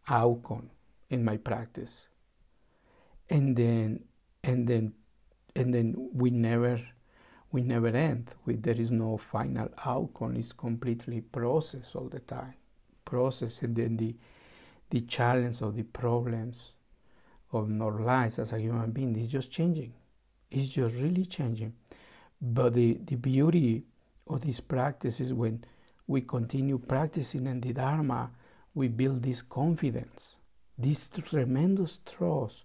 outcome 0.08 0.70
in 1.10 1.24
my 1.24 1.36
practice, 1.36 2.06
and 3.28 3.56
then 3.56 4.04
and 4.42 4.66
then 4.66 4.92
and 5.56 5.74
then 5.74 6.10
we 6.12 6.30
never 6.30 6.80
we 7.54 7.62
never 7.62 7.86
end. 7.86 8.34
We, 8.44 8.56
there 8.56 8.80
is 8.80 8.90
no 8.90 9.16
final 9.16 9.68
outcome. 9.86 10.34
It's 10.34 10.52
completely 10.52 11.20
process 11.20 11.94
all 11.94 12.08
the 12.08 12.18
time, 12.18 12.54
process, 13.04 13.62
and 13.62 13.76
then 13.76 13.96
the 13.96 14.16
the 14.90 15.00
challenge 15.02 15.60
of 15.60 15.76
the 15.76 15.84
problems 15.84 16.72
of 17.52 17.70
our 17.80 18.00
lives 18.00 18.40
as 18.40 18.52
a 18.52 18.58
human 18.58 18.90
being 18.90 19.14
is 19.16 19.28
just 19.28 19.52
changing. 19.52 19.92
It's 20.50 20.68
just 20.68 20.96
really 20.96 21.26
changing. 21.26 21.74
But 22.40 22.74
the, 22.74 22.98
the 23.04 23.16
beauty 23.16 23.84
of 24.26 24.40
this 24.40 24.60
practice 24.60 25.20
is 25.20 25.32
when 25.32 25.64
we 26.06 26.22
continue 26.22 26.78
practicing 26.78 27.46
in 27.46 27.60
the 27.60 27.72
Dharma, 27.72 28.30
we 28.74 28.88
build 28.88 29.22
this 29.22 29.42
confidence, 29.42 30.34
this 30.76 31.08
tremendous 31.08 32.00
trust. 32.04 32.64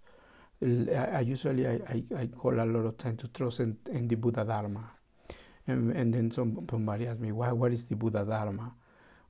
I, 0.61 1.21
usually 1.21 1.65
I, 1.65 1.79
I, 1.87 2.03
I, 2.17 2.27
call 2.27 2.53
a 2.59 2.65
lot 2.65 2.85
of 2.85 2.97
time 2.97 3.15
to 3.17 3.29
trust 3.29 3.61
in, 3.61 3.77
in 3.89 4.09
the 4.09 4.15
Buddha 4.15 4.43
Dharma. 4.43 4.91
And, 5.65 5.91
and 5.91 6.13
then 6.13 6.31
some, 6.31 6.67
somebody 6.69 7.07
asked 7.07 7.21
me, 7.21 7.31
why, 7.31 7.51
what 7.53 7.71
is 7.71 7.85
the 7.85 7.95
Buddha 7.95 8.25
Dharma? 8.25 8.73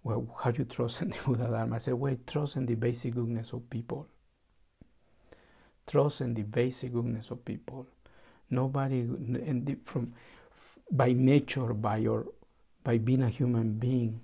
Well, 0.03 0.35
how 0.41 0.51
you 0.51 0.65
trust 0.65 1.01
in 1.03 1.09
the 1.09 1.17
Buddha 1.23 1.49
Dharma? 1.49 1.75
I 1.75 1.79
said, 1.79 1.93
well, 1.93 2.15
trust 2.25 2.55
in 2.55 2.65
the 2.65 2.73
basic 2.75 3.13
goodness 3.13 3.53
of 3.53 3.69
people. 3.69 4.07
Trust 5.85 6.21
in 6.21 6.33
the 6.33 6.41
basic 6.41 6.93
goodness 6.93 7.29
of 7.29 7.45
people. 7.45 7.85
Nobody, 8.49 9.03
the, 9.03 9.77
from 9.83 10.13
by 10.91 11.13
nature, 11.13 11.73
by 11.73 11.97
your, 11.97 12.25
by 12.83 12.97
being 12.97 13.21
a 13.21 13.29
human 13.29 13.73
being, 13.73 14.19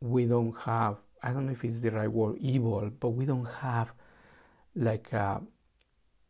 we 0.00 0.24
don't 0.24 0.56
have. 0.60 0.96
I 1.22 1.32
don't 1.32 1.46
know 1.46 1.52
if 1.52 1.64
it's 1.64 1.80
the 1.80 1.90
right 1.90 2.10
word, 2.10 2.38
evil, 2.40 2.90
but 2.98 3.10
we 3.10 3.26
don't 3.26 3.44
have, 3.44 3.92
like, 4.74 5.12
uh, 5.12 5.38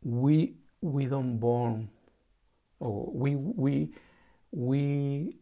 we 0.03 0.55
we 0.81 1.07
don't 1.07 1.39
born, 1.39 1.89
or 2.81 3.11
we 3.13 3.37
we 3.37 3.91
we 4.51 5.37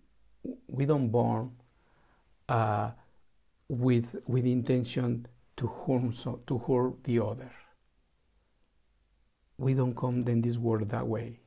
we 0.69 0.87
don't 0.87 1.09
born 1.09 1.53
uh, 2.49 2.91
with 3.69 4.17
with 4.27 4.45
intention 4.47 5.27
to 5.57 5.67
harm 5.67 6.13
so, 6.13 6.41
to 6.47 6.59
hurt 6.59 7.03
the 7.05 7.21
other. 7.21 7.53
We 9.59 9.75
don't 9.75 9.95
come 9.95 10.27
in 10.27 10.41
this 10.41 10.57
world 10.57 10.89
that 10.89 11.07
way. 11.07 11.41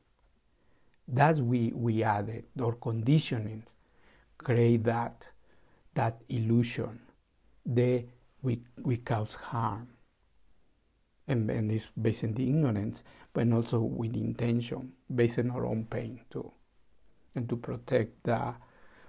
That's 1.07 1.39
we 1.41 1.71
we 1.75 2.03
added 2.03 2.45
or 2.59 2.73
conditioning 2.73 3.63
create 4.37 4.83
that 4.83 5.27
that 5.95 6.21
illusion. 6.29 6.99
They 7.65 8.07
we 8.41 8.61
we 8.81 8.97
cause 8.97 9.35
harm. 9.35 9.87
And, 11.27 11.49
and 11.49 11.71
it's 11.71 11.87
based 11.99 12.25
on 12.25 12.33
the 12.33 12.47
ignorance, 12.47 13.03
but 13.31 13.49
also 13.51 13.79
with 13.79 14.15
intention, 14.15 14.91
based 15.13 15.39
on 15.39 15.51
our 15.51 15.65
own 15.65 15.85
pain 15.85 16.21
too. 16.29 16.51
And 17.35 17.47
to 17.49 17.55
protect 17.55 18.23
the 18.23 18.55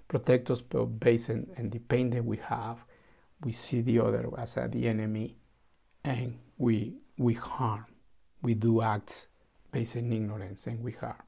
protect 0.08 0.50
us 0.50 0.62
based 0.62 1.30
on, 1.30 1.46
on 1.58 1.70
the 1.70 1.78
pain 1.78 2.10
that 2.10 2.24
we 2.24 2.36
have. 2.36 2.84
We 3.42 3.52
see 3.52 3.80
the 3.80 3.98
other 4.00 4.28
as 4.38 4.56
uh, 4.56 4.68
the 4.70 4.88
enemy, 4.88 5.36
and 6.04 6.38
we 6.56 6.94
we 7.18 7.34
harm. 7.34 7.86
We 8.42 8.54
do 8.54 8.82
acts 8.82 9.26
based 9.72 9.96
on 9.96 10.12
ignorance, 10.12 10.66
and 10.66 10.82
we 10.82 10.92
harm, 10.92 11.22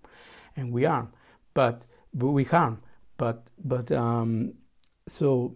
and 0.57 0.72
we 0.72 0.85
harm. 0.85 1.12
But, 1.53 1.87
but 2.14 2.31
we 2.31 2.44
harm. 2.44 2.83
But 3.16 3.49
but 3.62 3.90
um, 3.92 4.55
so 5.09 5.55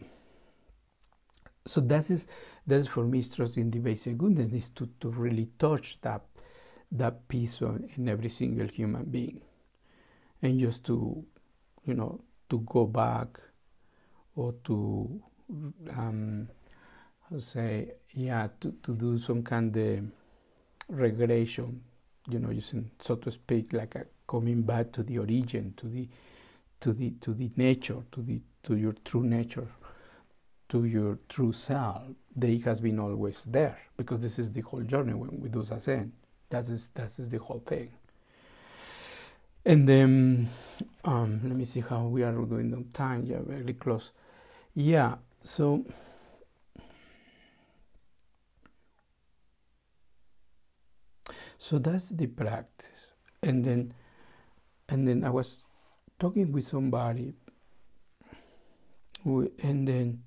so 1.67 1.81
that 1.83 2.11
is 2.11 2.27
that's 2.71 2.87
for 2.87 3.05
me 3.05 3.23
trusting 3.23 3.71
the 3.71 3.81
basic 3.81 4.17
goodness 4.17 4.53
is 4.53 4.69
to, 4.71 4.89
to 5.01 5.11
really 5.11 5.49
touch 5.59 6.01
that 6.03 6.23
that 6.93 7.29
peace 7.29 7.61
in 7.61 8.09
every 8.09 8.31
single 8.31 8.67
human 8.67 9.05
being. 9.05 9.41
And 10.43 10.59
just 10.59 10.85
to 10.87 11.25
you 11.85 11.95
know 11.95 12.21
to 12.49 12.61
go 12.61 12.87
back 12.87 13.41
or 14.37 14.55
to 14.65 15.21
um, 15.91 16.49
say 17.39 17.93
yeah 18.15 18.49
to, 18.61 18.73
to 18.83 18.95
do 18.95 19.19
some 19.19 19.43
kind 19.43 19.77
of 19.77 20.05
regression 20.89 21.81
you 22.29 22.39
know 22.39 22.51
using 22.51 22.91
so 23.01 23.17
to 23.17 23.31
speak 23.31 23.73
like 23.73 23.95
a 23.95 24.05
coming 24.27 24.63
back 24.63 24.93
to 24.93 25.03
the 25.03 25.19
origin 25.19 25.75
to 25.77 25.87
the 25.87 26.09
to 26.81 26.93
the 26.93 27.11
to 27.21 27.35
the 27.35 27.51
nature 27.57 28.03
to 28.13 28.23
the 28.23 28.41
to 28.63 28.77
your 28.77 28.95
true 29.05 29.25
nature 29.25 29.69
to 30.71 30.85
your 30.87 31.19
true 31.29 31.53
self 31.53 32.03
that 32.37 32.63
has 32.63 32.81
been 32.81 32.99
always 32.99 33.45
there 33.45 33.79
because 33.97 34.21
this 34.21 34.39
is 34.39 34.51
the 34.53 34.63
whole 34.63 34.83
journey 34.83 35.13
when 35.13 35.39
we 35.41 35.49
do 35.49 35.61
zazen 35.61 36.11
that 36.49 36.69
is 36.69 36.89
that 36.95 37.19
is 37.19 37.29
the 37.29 37.39
whole 37.39 37.63
thing 37.67 37.91
and 39.65 39.87
then 39.87 40.49
um, 41.05 41.41
let 41.45 41.57
me 41.57 41.65
see 41.65 41.81
how 41.81 42.07
we 42.07 42.23
are 42.23 42.33
doing 42.33 42.73
on 42.73 42.87
time. 42.93 43.25
Yeah, 43.27 43.41
very 43.43 43.75
close. 43.75 44.11
Yeah, 44.75 45.17
so 45.45 45.85
so 51.59 51.79
that's 51.79 52.09
the 52.09 52.27
practice. 52.27 53.09
And 53.43 53.65
then 53.65 53.93
and 54.89 55.07
then 55.07 55.25
I 55.25 55.31
was 55.31 55.59
talking 56.19 56.53
with 56.53 56.67
somebody 56.67 57.35
and 59.25 59.87
then 59.87 60.23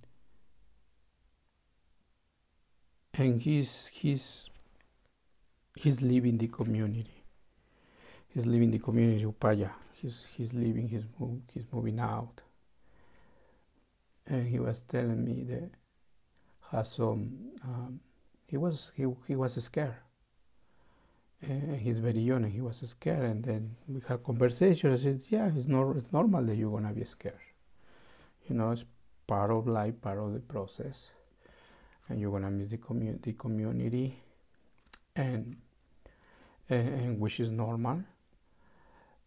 and 3.13 3.41
he's 3.41 3.87
he's 3.87 4.49
he's 5.75 6.01
leaving 6.01 6.37
the 6.37 6.47
community 6.47 7.23
he's 8.33 8.45
leaving 8.45 8.71
the 8.71 8.79
community 8.79 9.25
Upaya. 9.25 9.71
He's 9.93 10.27
he's 10.35 10.53
leaving. 10.53 10.87
He's 10.87 11.05
move, 11.19 11.41
he's 11.53 11.65
moving 11.71 11.99
out. 11.99 12.41
And 14.25 14.47
he 14.47 14.59
was 14.59 14.81
telling 14.81 15.23
me 15.23 15.43
that 15.43 15.69
has 16.71 16.91
some. 16.91 17.51
Um, 17.63 17.99
he 18.47 18.57
was 18.57 18.91
he 18.95 19.05
he 19.27 19.35
was 19.35 19.63
scared. 19.63 19.95
And 21.41 21.77
he's 21.77 21.99
very 21.99 22.19
young 22.19 22.45
and 22.45 22.53
he 22.53 22.61
was 22.61 22.77
scared. 22.77 23.23
And 23.23 23.43
then 23.43 23.75
we 23.87 24.01
had 24.07 24.23
conversation. 24.23 24.93
I 24.93 24.95
said, 24.95 25.21
"Yeah, 25.29 25.49
it's 25.55 25.67
not 25.67 25.95
it's 25.97 26.11
normal 26.11 26.43
that 26.45 26.55
you're 26.55 26.71
gonna 26.71 26.93
be 26.93 27.05
scared. 27.05 27.35
You 28.47 28.55
know, 28.55 28.71
it's 28.71 28.85
part 29.27 29.51
of 29.51 29.67
life, 29.67 30.01
part 30.01 30.19
of 30.19 30.33
the 30.33 30.39
process, 30.39 31.07
and 32.09 32.19
you're 32.19 32.31
gonna 32.31 32.51
miss 32.51 32.69
the 32.69 32.77
community, 32.77 33.31
the 33.31 33.37
community, 33.37 34.21
and, 35.15 35.55
and, 36.69 37.19
which 37.19 37.39
is 37.39 37.51
normal." 37.51 38.03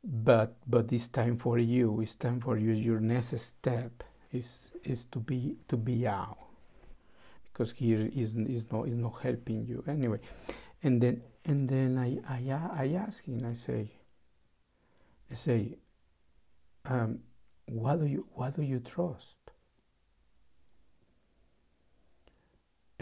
but 0.08 0.54
but 0.68 0.92
it's 0.92 1.08
time 1.08 1.36
for 1.36 1.58
you 1.58 2.00
it's 2.00 2.14
time 2.14 2.40
for 2.40 2.56
you 2.56 2.70
your 2.70 3.00
next 3.00 3.36
step 3.36 4.04
is 4.32 4.70
is 4.84 5.04
to 5.06 5.18
be 5.18 5.56
to 5.66 5.76
be 5.76 6.06
out. 6.06 6.38
Because 7.52 7.72
here 7.72 8.08
is 8.14 8.36
is 8.36 8.70
not 8.70 8.86
is 8.86 8.96
not 8.96 9.20
helping 9.20 9.66
you. 9.66 9.82
Anyway 9.88 10.20
and 10.82 11.00
then 11.00 11.22
and 11.44 11.68
then 11.68 11.98
i 11.98 12.18
i, 12.28 12.82
I 12.82 12.88
ask 12.94 13.24
him 13.24 13.44
i 13.44 13.54
say 13.54 13.90
i 15.30 15.34
say 15.34 15.76
um, 16.84 17.20
what 17.66 18.00
do 18.00 18.06
you 18.06 18.26
what 18.34 18.54
do 18.54 18.62
you 18.62 18.78
trust 18.78 19.45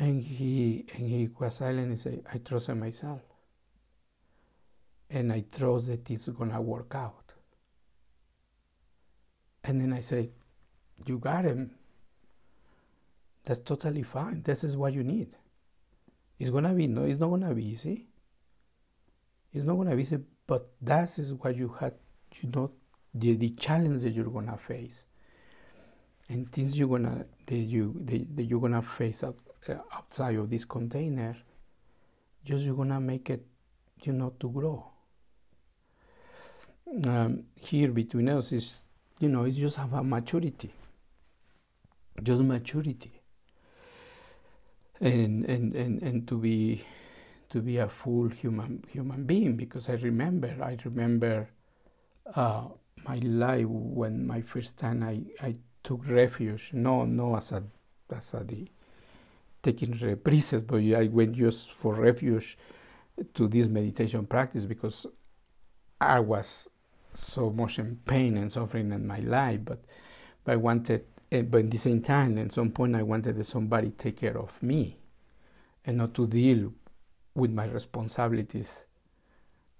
and 0.04 0.22
he 0.22 0.84
and 0.94 1.08
he 1.08 1.28
was 1.38 1.54
silent 1.56 1.88
and 1.88 1.98
said, 1.98 2.22
i 2.32 2.38
trust 2.38 2.68
in 2.68 2.78
myself 2.80 3.20
and 5.10 5.32
I 5.32 5.44
trust 5.56 5.86
that 5.86 6.10
it's 6.10 6.28
gonna 6.28 6.60
work 6.60 6.94
out. 6.94 7.32
And 9.62 9.80
then 9.80 9.92
I 9.92 10.00
said, 10.00 10.30
You 11.06 11.18
got 11.18 11.44
him. 11.44 11.70
That's 13.44 13.60
totally 13.60 14.02
fine. 14.02 14.42
This 14.42 14.64
is 14.64 14.76
what 14.76 14.92
you 14.92 15.04
need. 15.04 15.34
It's 16.38 16.50
gonna 16.50 16.74
be 16.74 16.86
no, 16.86 17.04
it's 17.04 17.20
not 17.20 17.28
gonna 17.28 17.54
be 17.54 17.66
easy. 17.66 18.08
It's 19.52 19.64
not 19.64 19.76
gonna 19.76 19.94
be 19.94 20.02
easy, 20.02 20.18
but 20.46 20.68
that 20.82 21.18
is 21.18 21.32
what 21.32 21.56
you 21.56 21.68
had, 21.68 21.94
you 22.40 22.50
know, 22.50 22.72
the, 23.14 23.36
the 23.36 23.50
challenge 23.50 24.02
that 24.02 24.12
you're 24.12 24.24
gonna 24.24 24.58
face. 24.58 25.04
And 26.28 26.50
things 26.50 26.76
you're 26.78 26.88
gonna 26.88 27.26
that 27.46 27.56
you 27.56 27.94
that, 28.04 28.36
that 28.36 28.44
you're 28.44 28.60
gonna 28.60 28.82
face 28.82 29.22
uh, 29.22 29.32
outside 29.92 30.37
of 30.37 30.50
this 30.50 30.64
container, 30.64 31.37
just 32.44 32.64
you're 32.64 32.77
gonna 32.77 33.00
make 33.00 33.31
it, 33.31 33.46
you 34.03 34.12
know, 34.12 34.35
to 34.40 34.48
grow 34.48 34.94
um, 37.07 37.44
here 37.61 37.90
between 37.90 38.29
us 38.29 38.53
is, 38.53 38.85
you 39.18 39.29
know, 39.29 39.44
it's 39.44 39.57
just 39.57 39.79
about 39.79 40.07
maturity, 40.07 40.72
just 42.22 42.42
maturity, 42.42 43.20
and 45.00 45.44
and 45.44 45.74
and 45.74 46.03
and 46.03 46.29
to 46.29 46.38
be 46.38 46.85
to 47.50 47.61
be 47.61 47.79
a 47.79 47.88
full 47.88 48.29
human 48.29 48.85
human 48.88 49.24
being. 49.24 49.57
Because 49.57 49.88
I 49.88 49.94
remember, 49.94 50.55
I 50.62 50.77
remember 50.85 51.48
uh, 52.35 52.68
my 53.07 53.16
life 53.16 53.66
when 53.66 54.27
my 54.27 54.40
first 54.40 54.79
time 54.79 55.03
I 55.03 55.22
I 55.44 55.57
took 55.83 56.07
refuge. 56.07 56.70
No, 56.72 57.05
no, 57.05 57.37
as 57.37 57.53
a 57.53 57.62
as 58.14 58.35
a 58.35 58.44
the 58.44 58.68
taking 59.64 59.94
reprises, 59.94 60.64
but 60.64 60.77
I 60.77 61.09
went 61.09 61.33
just 61.35 61.72
for 61.72 61.94
refuge 61.94 62.57
to 63.35 63.48
this 63.48 63.66
meditation 63.66 64.27
practice 64.27 64.64
because 64.64 65.07
I 66.00 66.20
was 66.20 66.68
so 67.14 67.50
much 67.50 67.79
in 67.79 67.96
pain 68.05 68.37
and 68.37 68.53
suffering 68.53 68.92
in 68.92 69.07
my 69.07 69.20
life, 69.20 69.61
but, 69.64 69.85
but 70.44 70.53
I 70.53 70.57
wanted, 70.57 71.05
eh, 71.33 71.42
but 71.42 71.64
at 71.64 71.70
the 71.70 71.79
same 71.79 72.03
time, 72.03 72.38
at 72.38 72.53
some 72.53 72.70
point, 72.70 72.94
I 72.94 73.03
wanted 73.03 73.44
somebody 73.46 73.90
take 73.90 74.18
care 74.18 74.38
of 74.38 74.62
me, 74.62 74.98
and 75.85 75.98
not 75.98 76.14
to 76.14 76.27
deal 76.27 76.72
with 77.35 77.50
my 77.50 77.66
responsibilities, 77.66 78.85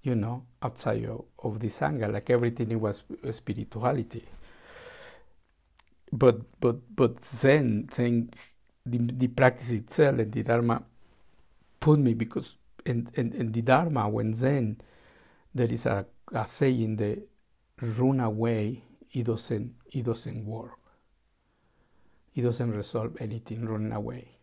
you 0.03 0.15
know, 0.15 0.45
outside 0.63 1.05
of, 1.05 1.25
of 1.43 1.61
this 1.61 1.81
sangha. 1.81 2.13
Like 2.13 2.31
everything, 2.31 2.71
it 2.71 2.81
was 2.81 3.03
spirituality. 3.31 4.25
But 6.13 6.61
but 6.61 6.77
but 6.95 7.25
Zen, 7.25 7.89
Zen, 7.93 8.31
the, 8.87 8.99
the 8.99 9.29
practice 9.29 9.71
itself 9.71 10.19
and 10.19 10.33
the 10.33 10.43
Dharma 10.43 10.83
put 11.81 11.99
me 11.99 12.15
because 12.15 12.57
in, 12.85 13.09
in, 13.15 13.33
in 13.33 13.53
the 13.53 13.63
Dharma, 13.63 14.09
when 14.09 14.35
Zen, 14.35 14.79
there 15.55 15.69
is 15.69 15.87
a, 15.87 16.07
a 16.33 16.47
saying 16.47 16.97
that 16.97 17.27
run 17.81 18.21
away, 18.21 18.85
it 19.13 19.25
doesn't, 19.25 19.75
it 19.93 20.05
doesn't 20.05 20.45
work. 20.45 20.79
It 22.35 22.43
doesn't 22.43 22.73
resolve 22.73 23.17
anything, 23.21 23.67
run 23.67 23.93
away. 23.93 24.39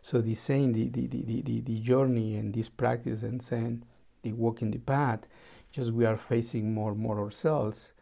So 0.00 0.20
the 0.20 0.34
saying, 0.34 0.72
the, 0.72 0.88
the, 0.88 1.06
the, 1.08 1.42
the, 1.42 1.60
the 1.60 1.80
journey 1.80 2.36
and 2.36 2.54
this 2.54 2.68
practice 2.68 3.22
and 3.22 3.42
Zen, 3.42 3.84
the 4.22 4.32
walking 4.32 4.70
the 4.70 4.78
path, 4.78 5.26
just 5.72 5.92
we 5.92 6.06
are 6.06 6.16
facing 6.16 6.72
more 6.72 6.92
and 6.92 7.00
more 7.00 7.18
ourselves, 7.18 7.92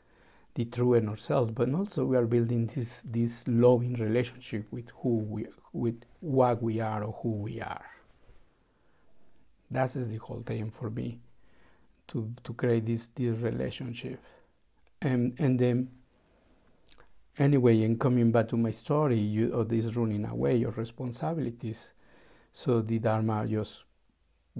the 0.54 0.66
true 0.66 0.94
in 0.94 1.08
ourselves, 1.08 1.50
but 1.50 1.72
also 1.74 2.04
we 2.04 2.16
are 2.16 2.26
building 2.26 2.66
this 2.66 3.02
this 3.04 3.48
loving 3.48 3.94
relationship 3.94 4.66
with 4.70 4.90
who 5.02 5.16
we 5.16 5.46
with 5.74 6.00
what 6.20 6.62
we 6.62 6.80
are 6.80 7.02
or 7.04 7.12
who 7.20 7.30
we 7.32 7.60
are. 7.60 7.84
That 9.70 9.94
is 9.96 10.08
the 10.08 10.16
whole 10.18 10.42
thing 10.46 10.70
for 10.70 10.88
me 10.88 11.18
to 12.08 12.32
to 12.44 12.54
create 12.54 12.86
this 12.86 13.08
this 13.14 13.36
relationship. 13.38 14.20
And 15.02 15.34
and 15.38 15.58
then 15.58 15.90
anyway, 17.38 17.82
and 17.82 17.98
coming 17.98 18.30
back 18.30 18.48
to 18.48 18.56
my 18.56 18.70
story, 18.70 19.18
you 19.18 19.52
or 19.52 19.64
this 19.64 19.96
running 19.96 20.24
away 20.24 20.56
your 20.56 20.70
responsibilities. 20.70 21.90
So 22.52 22.80
the 22.80 23.00
Dharma 23.00 23.46
just 23.48 23.82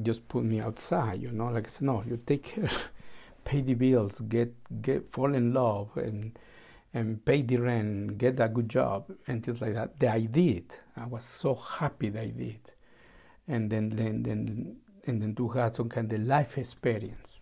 just 0.03 0.27
put 0.27 0.43
me 0.45 0.61
outside, 0.61 1.23
you 1.23 1.31
know, 1.31 1.47
like 1.47 1.71
no, 1.81 2.03
you 2.05 2.19
take 2.27 2.43
care, 2.43 2.71
pay 3.45 3.61
the 3.61 3.75
bills, 3.75 4.21
get 4.21 4.53
get 4.83 5.09
fall 5.09 5.33
in 5.33 5.55
love 5.55 5.97
and 5.97 6.37
and 6.95 7.23
pay 7.25 7.43
the 7.43 7.57
rent, 7.57 8.17
get 8.19 8.39
a 8.39 8.49
good 8.49 8.69
job 8.69 9.13
and 9.27 9.45
things 9.45 9.61
like 9.61 9.75
that. 9.75 9.99
That 9.99 10.15
I 10.15 10.21
did. 10.21 10.77
I 10.97 11.07
was 11.07 11.25
so 11.25 11.55
happy 11.57 12.09
that 12.11 12.23
I 12.23 12.29
did. 12.29 12.61
And 13.49 13.69
then 13.71 13.91
then 13.91 14.23
then 14.23 14.77
and 15.07 15.21
then 15.21 15.35
to 15.35 15.49
have 15.49 15.75
some 15.75 15.89
kind 15.89 16.11
of 16.13 16.23
life 16.23 16.57
experience. 16.57 17.41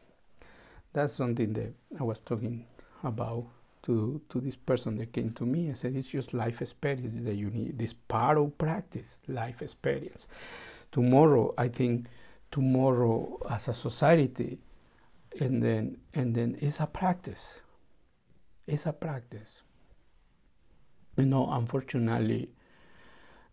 That's 0.95 1.13
something 1.13 1.53
that 1.53 1.75
I 2.01 2.03
was 2.03 2.21
talking 2.21 2.67
about 3.05 3.47
to 3.83 4.23
to 4.31 4.41
this 4.41 4.57
person 4.57 4.97
that 4.97 5.13
came 5.13 5.33
to 5.33 5.45
me. 5.45 5.71
I 5.71 5.75
said 5.75 5.95
it's 5.97 6.09
just 6.09 6.33
life 6.33 6.63
experience 6.63 7.25
that 7.25 7.35
you 7.35 7.51
need. 7.51 7.79
This 7.79 7.93
part 7.93 8.39
of 8.39 8.57
practice, 8.57 9.21
life 9.29 9.61
experience. 9.61 10.27
Tomorrow, 10.91 11.55
I 11.59 11.69
think 11.69 12.07
tomorrow 12.51 13.39
as 13.51 13.69
a 13.69 13.75
society, 13.75 14.59
and 15.41 15.63
then 15.63 15.99
and 16.15 16.35
then 16.35 16.57
it's 16.61 16.81
a 16.81 16.87
practice. 16.87 17.61
It's 18.67 18.87
a 18.87 18.93
practice. 18.93 19.63
You 21.17 21.27
know, 21.27 21.49
unfortunately, 21.51 22.51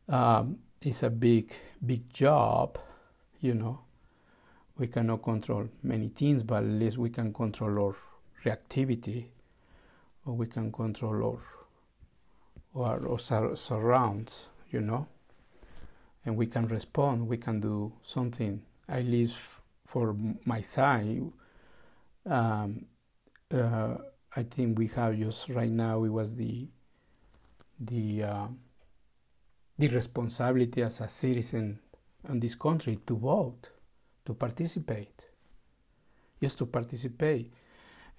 um, 0.08 0.60
it's 0.82 1.04
a 1.04 1.10
big 1.10 1.54
big 1.86 2.12
job. 2.14 2.78
You 3.42 3.54
know, 3.56 3.80
we 4.78 4.88
cannot 4.88 5.24
control 5.24 5.68
many 5.84 6.10
things, 6.10 6.44
but 6.44 6.64
at 6.64 6.70
least 6.70 6.98
we 6.98 7.10
can 7.10 7.34
control 7.34 7.86
our 7.86 7.96
reactivity, 8.46 9.26
or 10.26 10.36
we 10.36 10.46
can 10.48 10.72
control 10.72 11.40
our, 12.76 13.00
our, 13.00 13.10
our 13.10 13.56
surrounds, 13.56 14.46
you 14.72 14.82
know, 14.82 15.08
and 16.26 16.38
we 16.38 16.46
can 16.46 16.68
respond. 16.68 17.28
We 17.28 17.38
can 17.38 17.60
do 17.60 17.92
something. 18.04 18.62
At 18.88 19.06
least 19.06 19.36
for 19.86 20.16
my 20.46 20.62
side, 20.62 21.22
um, 22.26 22.86
uh, 23.54 23.96
I 24.36 24.44
think 24.44 24.78
we 24.78 24.88
have 24.90 25.18
just 25.18 25.50
right 25.50 25.72
now. 25.72 26.04
It 26.04 26.10
was 26.10 26.36
the 26.36 26.68
the 27.80 28.24
uh, 28.24 28.48
the 29.78 29.88
responsibility 29.88 30.84
as 30.84 31.02
a 31.02 31.10
citizen 31.10 31.80
in 32.28 32.40
this 32.40 32.56
country 32.56 33.00
to 33.08 33.16
vote 33.16 33.70
to 34.26 34.34
participate, 34.34 35.24
just 36.42 36.58
to 36.60 36.66
participate. 36.66 37.52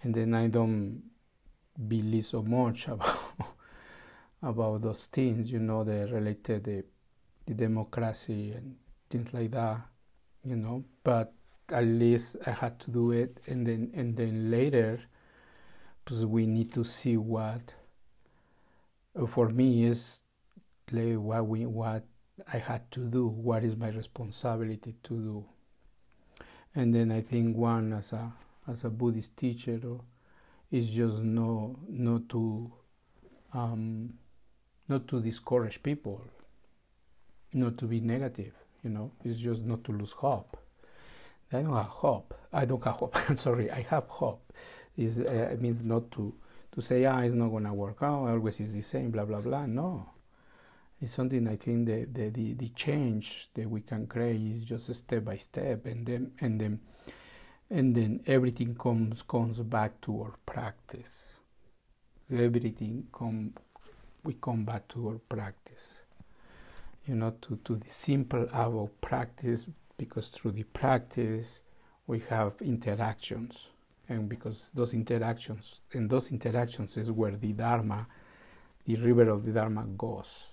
And 0.03 0.15
then 0.15 0.35
I 0.35 0.49
don't 0.49 1.03
believe 1.87 2.25
so 2.25 2.43
much 2.43 2.89
about 2.95 3.19
about 4.43 4.83
those 4.83 5.07
things, 5.07 5.53
you 5.53 5.61
know, 5.61 5.85
the 5.85 6.09
related 6.09 6.65
the, 6.65 6.85
the 7.47 7.55
democracy 7.55 8.53
and 8.53 8.77
things 9.09 9.33
like 9.35 9.51
that, 9.53 9.81
you 10.43 10.57
know. 10.57 10.85
But 11.05 11.33
at 11.69 11.85
least 11.85 12.37
I 12.47 12.53
had 12.53 12.81
to 12.81 12.91
do 12.91 13.13
it, 13.13 13.39
and 13.47 13.67
then 13.67 13.91
and 13.95 14.17
then 14.17 14.51
later, 14.51 15.01
we 16.11 16.47
need 16.47 16.73
to 16.75 16.85
see 16.85 17.17
what. 17.17 17.75
For 19.29 19.49
me, 19.49 19.85
is 19.85 20.21
what 20.93 21.47
we 21.47 21.67
what 21.67 22.05
I 22.53 22.59
had 22.59 22.91
to 22.93 23.01
do. 23.01 23.27
What 23.27 23.65
is 23.65 23.77
my 23.77 23.89
responsibility 23.89 24.95
to 25.03 25.15
do? 25.15 25.45
and 26.75 26.95
then 26.95 27.11
I 27.11 27.21
think 27.21 27.57
one 27.57 27.93
as 27.93 28.13
a 28.13 28.33
as 28.69 28.85
a 28.85 28.91
Buddhist 28.91 29.37
teacher 29.37 29.81
is 30.71 30.89
just 30.91 31.19
no 31.19 31.77
not 31.89 32.29
to 32.31 32.73
um, 33.53 34.15
not 34.89 35.09
to 35.09 35.21
discourage 35.21 35.83
people, 35.83 36.23
not 37.53 37.77
to 37.79 37.87
be 37.87 38.01
negative. 38.01 38.53
You 38.85 38.91
know, 38.91 39.13
it's 39.25 39.39
just 39.39 39.65
not 39.65 39.85
to 39.85 39.93
lose 39.93 40.13
hope. 40.13 40.57
I 41.53 41.63
don't 41.63 41.75
have 41.75 41.87
hope. 41.87 42.35
I 42.53 42.65
don't 42.65 42.83
have 42.85 42.95
hope. 42.97 43.17
I'm 43.29 43.37
sorry. 43.37 43.71
I 43.71 43.83
have 43.91 44.05
hope. 44.05 44.53
Uh, 45.01 45.53
it 45.53 45.61
means 45.61 45.83
not 45.83 46.11
to 46.13 46.35
to 46.73 46.81
say 46.81 47.05
ah 47.05 47.21
it's 47.21 47.35
not 47.35 47.49
gonna 47.49 47.73
work 47.75 47.99
out. 48.03 48.29
Always 48.29 48.61
is 48.61 48.73
the 48.73 48.83
same. 48.83 49.11
Blah 49.11 49.25
blah 49.25 49.41
blah. 49.41 49.67
No, 49.67 50.11
it's 51.01 51.13
something 51.13 51.49
I 51.49 51.57
think 51.57 51.87
that 51.87 52.15
the, 52.15 52.29
the, 52.29 52.55
the 52.55 52.69
change 52.69 53.49
that 53.55 53.69
we 53.69 53.81
can 53.81 54.07
create 54.07 54.41
is 54.41 54.63
just 54.63 54.95
step 54.95 55.25
by 55.25 55.37
step, 55.37 55.87
and 55.87 56.07
then 56.07 56.33
and 56.41 56.61
then 56.61 56.81
and 57.71 57.95
then 57.95 58.21
everything 58.27 58.75
comes 58.75 59.23
comes 59.23 59.61
back 59.61 60.01
to 60.03 60.23
our 60.23 60.35
practice. 60.45 61.33
Everything 62.31 63.07
come 63.13 63.55
we 64.23 64.35
come 64.35 64.65
back 64.65 64.87
to 64.89 65.09
our 65.09 65.19
practice. 65.29 65.95
You 67.07 67.17
know, 67.17 67.35
to, 67.41 67.59
to 67.65 67.77
the 67.77 67.89
simple 67.89 68.47
of 68.53 69.01
practice, 69.01 69.67
because 69.97 70.29
through 70.29 70.53
the 70.53 70.65
practice 70.65 71.61
we 72.07 72.21
have 72.29 72.53
interactions, 72.61 73.69
and 74.11 74.29
because 74.29 74.71
those 74.75 74.93
interactions 74.93 75.81
and 75.93 76.11
those 76.11 76.33
interactions 76.33 76.97
is 76.97 77.11
where 77.13 77.37
the 77.37 77.53
Dharma, 77.53 78.09
the 78.85 78.97
river 78.97 79.31
of 79.31 79.47
the 79.47 79.53
Dharma 79.53 79.85
goes 79.97 80.49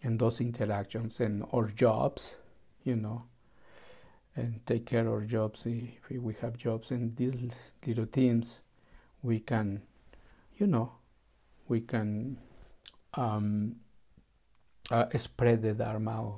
and 0.00 0.18
those 0.18 0.40
interactions 0.40 1.18
and 1.18 1.44
our 1.52 1.66
jobs, 1.66 2.36
you 2.84 2.94
know, 2.94 3.24
and 4.36 4.64
take 4.64 4.86
care 4.86 5.06
of 5.06 5.12
our 5.12 5.20
jobs 5.22 5.66
if 5.66 6.08
we 6.10 6.34
have 6.40 6.56
jobs 6.56 6.92
and 6.92 7.16
these 7.16 7.36
little 7.84 8.06
teams, 8.06 8.60
we 9.22 9.40
can, 9.40 9.82
you 10.56 10.68
know, 10.68 10.92
we 11.66 11.80
can 11.80 12.38
um, 13.14 13.74
uh, 14.90 15.06
spread 15.16 15.62
the 15.62 15.74
dharma. 15.74 16.32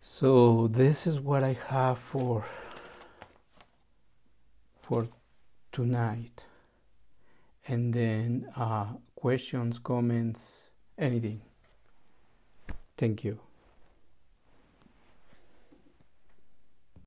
So 0.00 0.68
this 0.68 1.06
is 1.06 1.20
what 1.20 1.42
I 1.42 1.58
have 1.68 1.98
for 1.98 2.46
for 4.84 5.08
tonight, 5.72 6.44
and 7.66 7.92
then 7.94 8.46
uh, 8.56 8.86
questions, 9.16 9.78
comments, 9.78 10.70
anything. 10.98 11.40
Thank 12.98 13.24
you. 13.24 13.38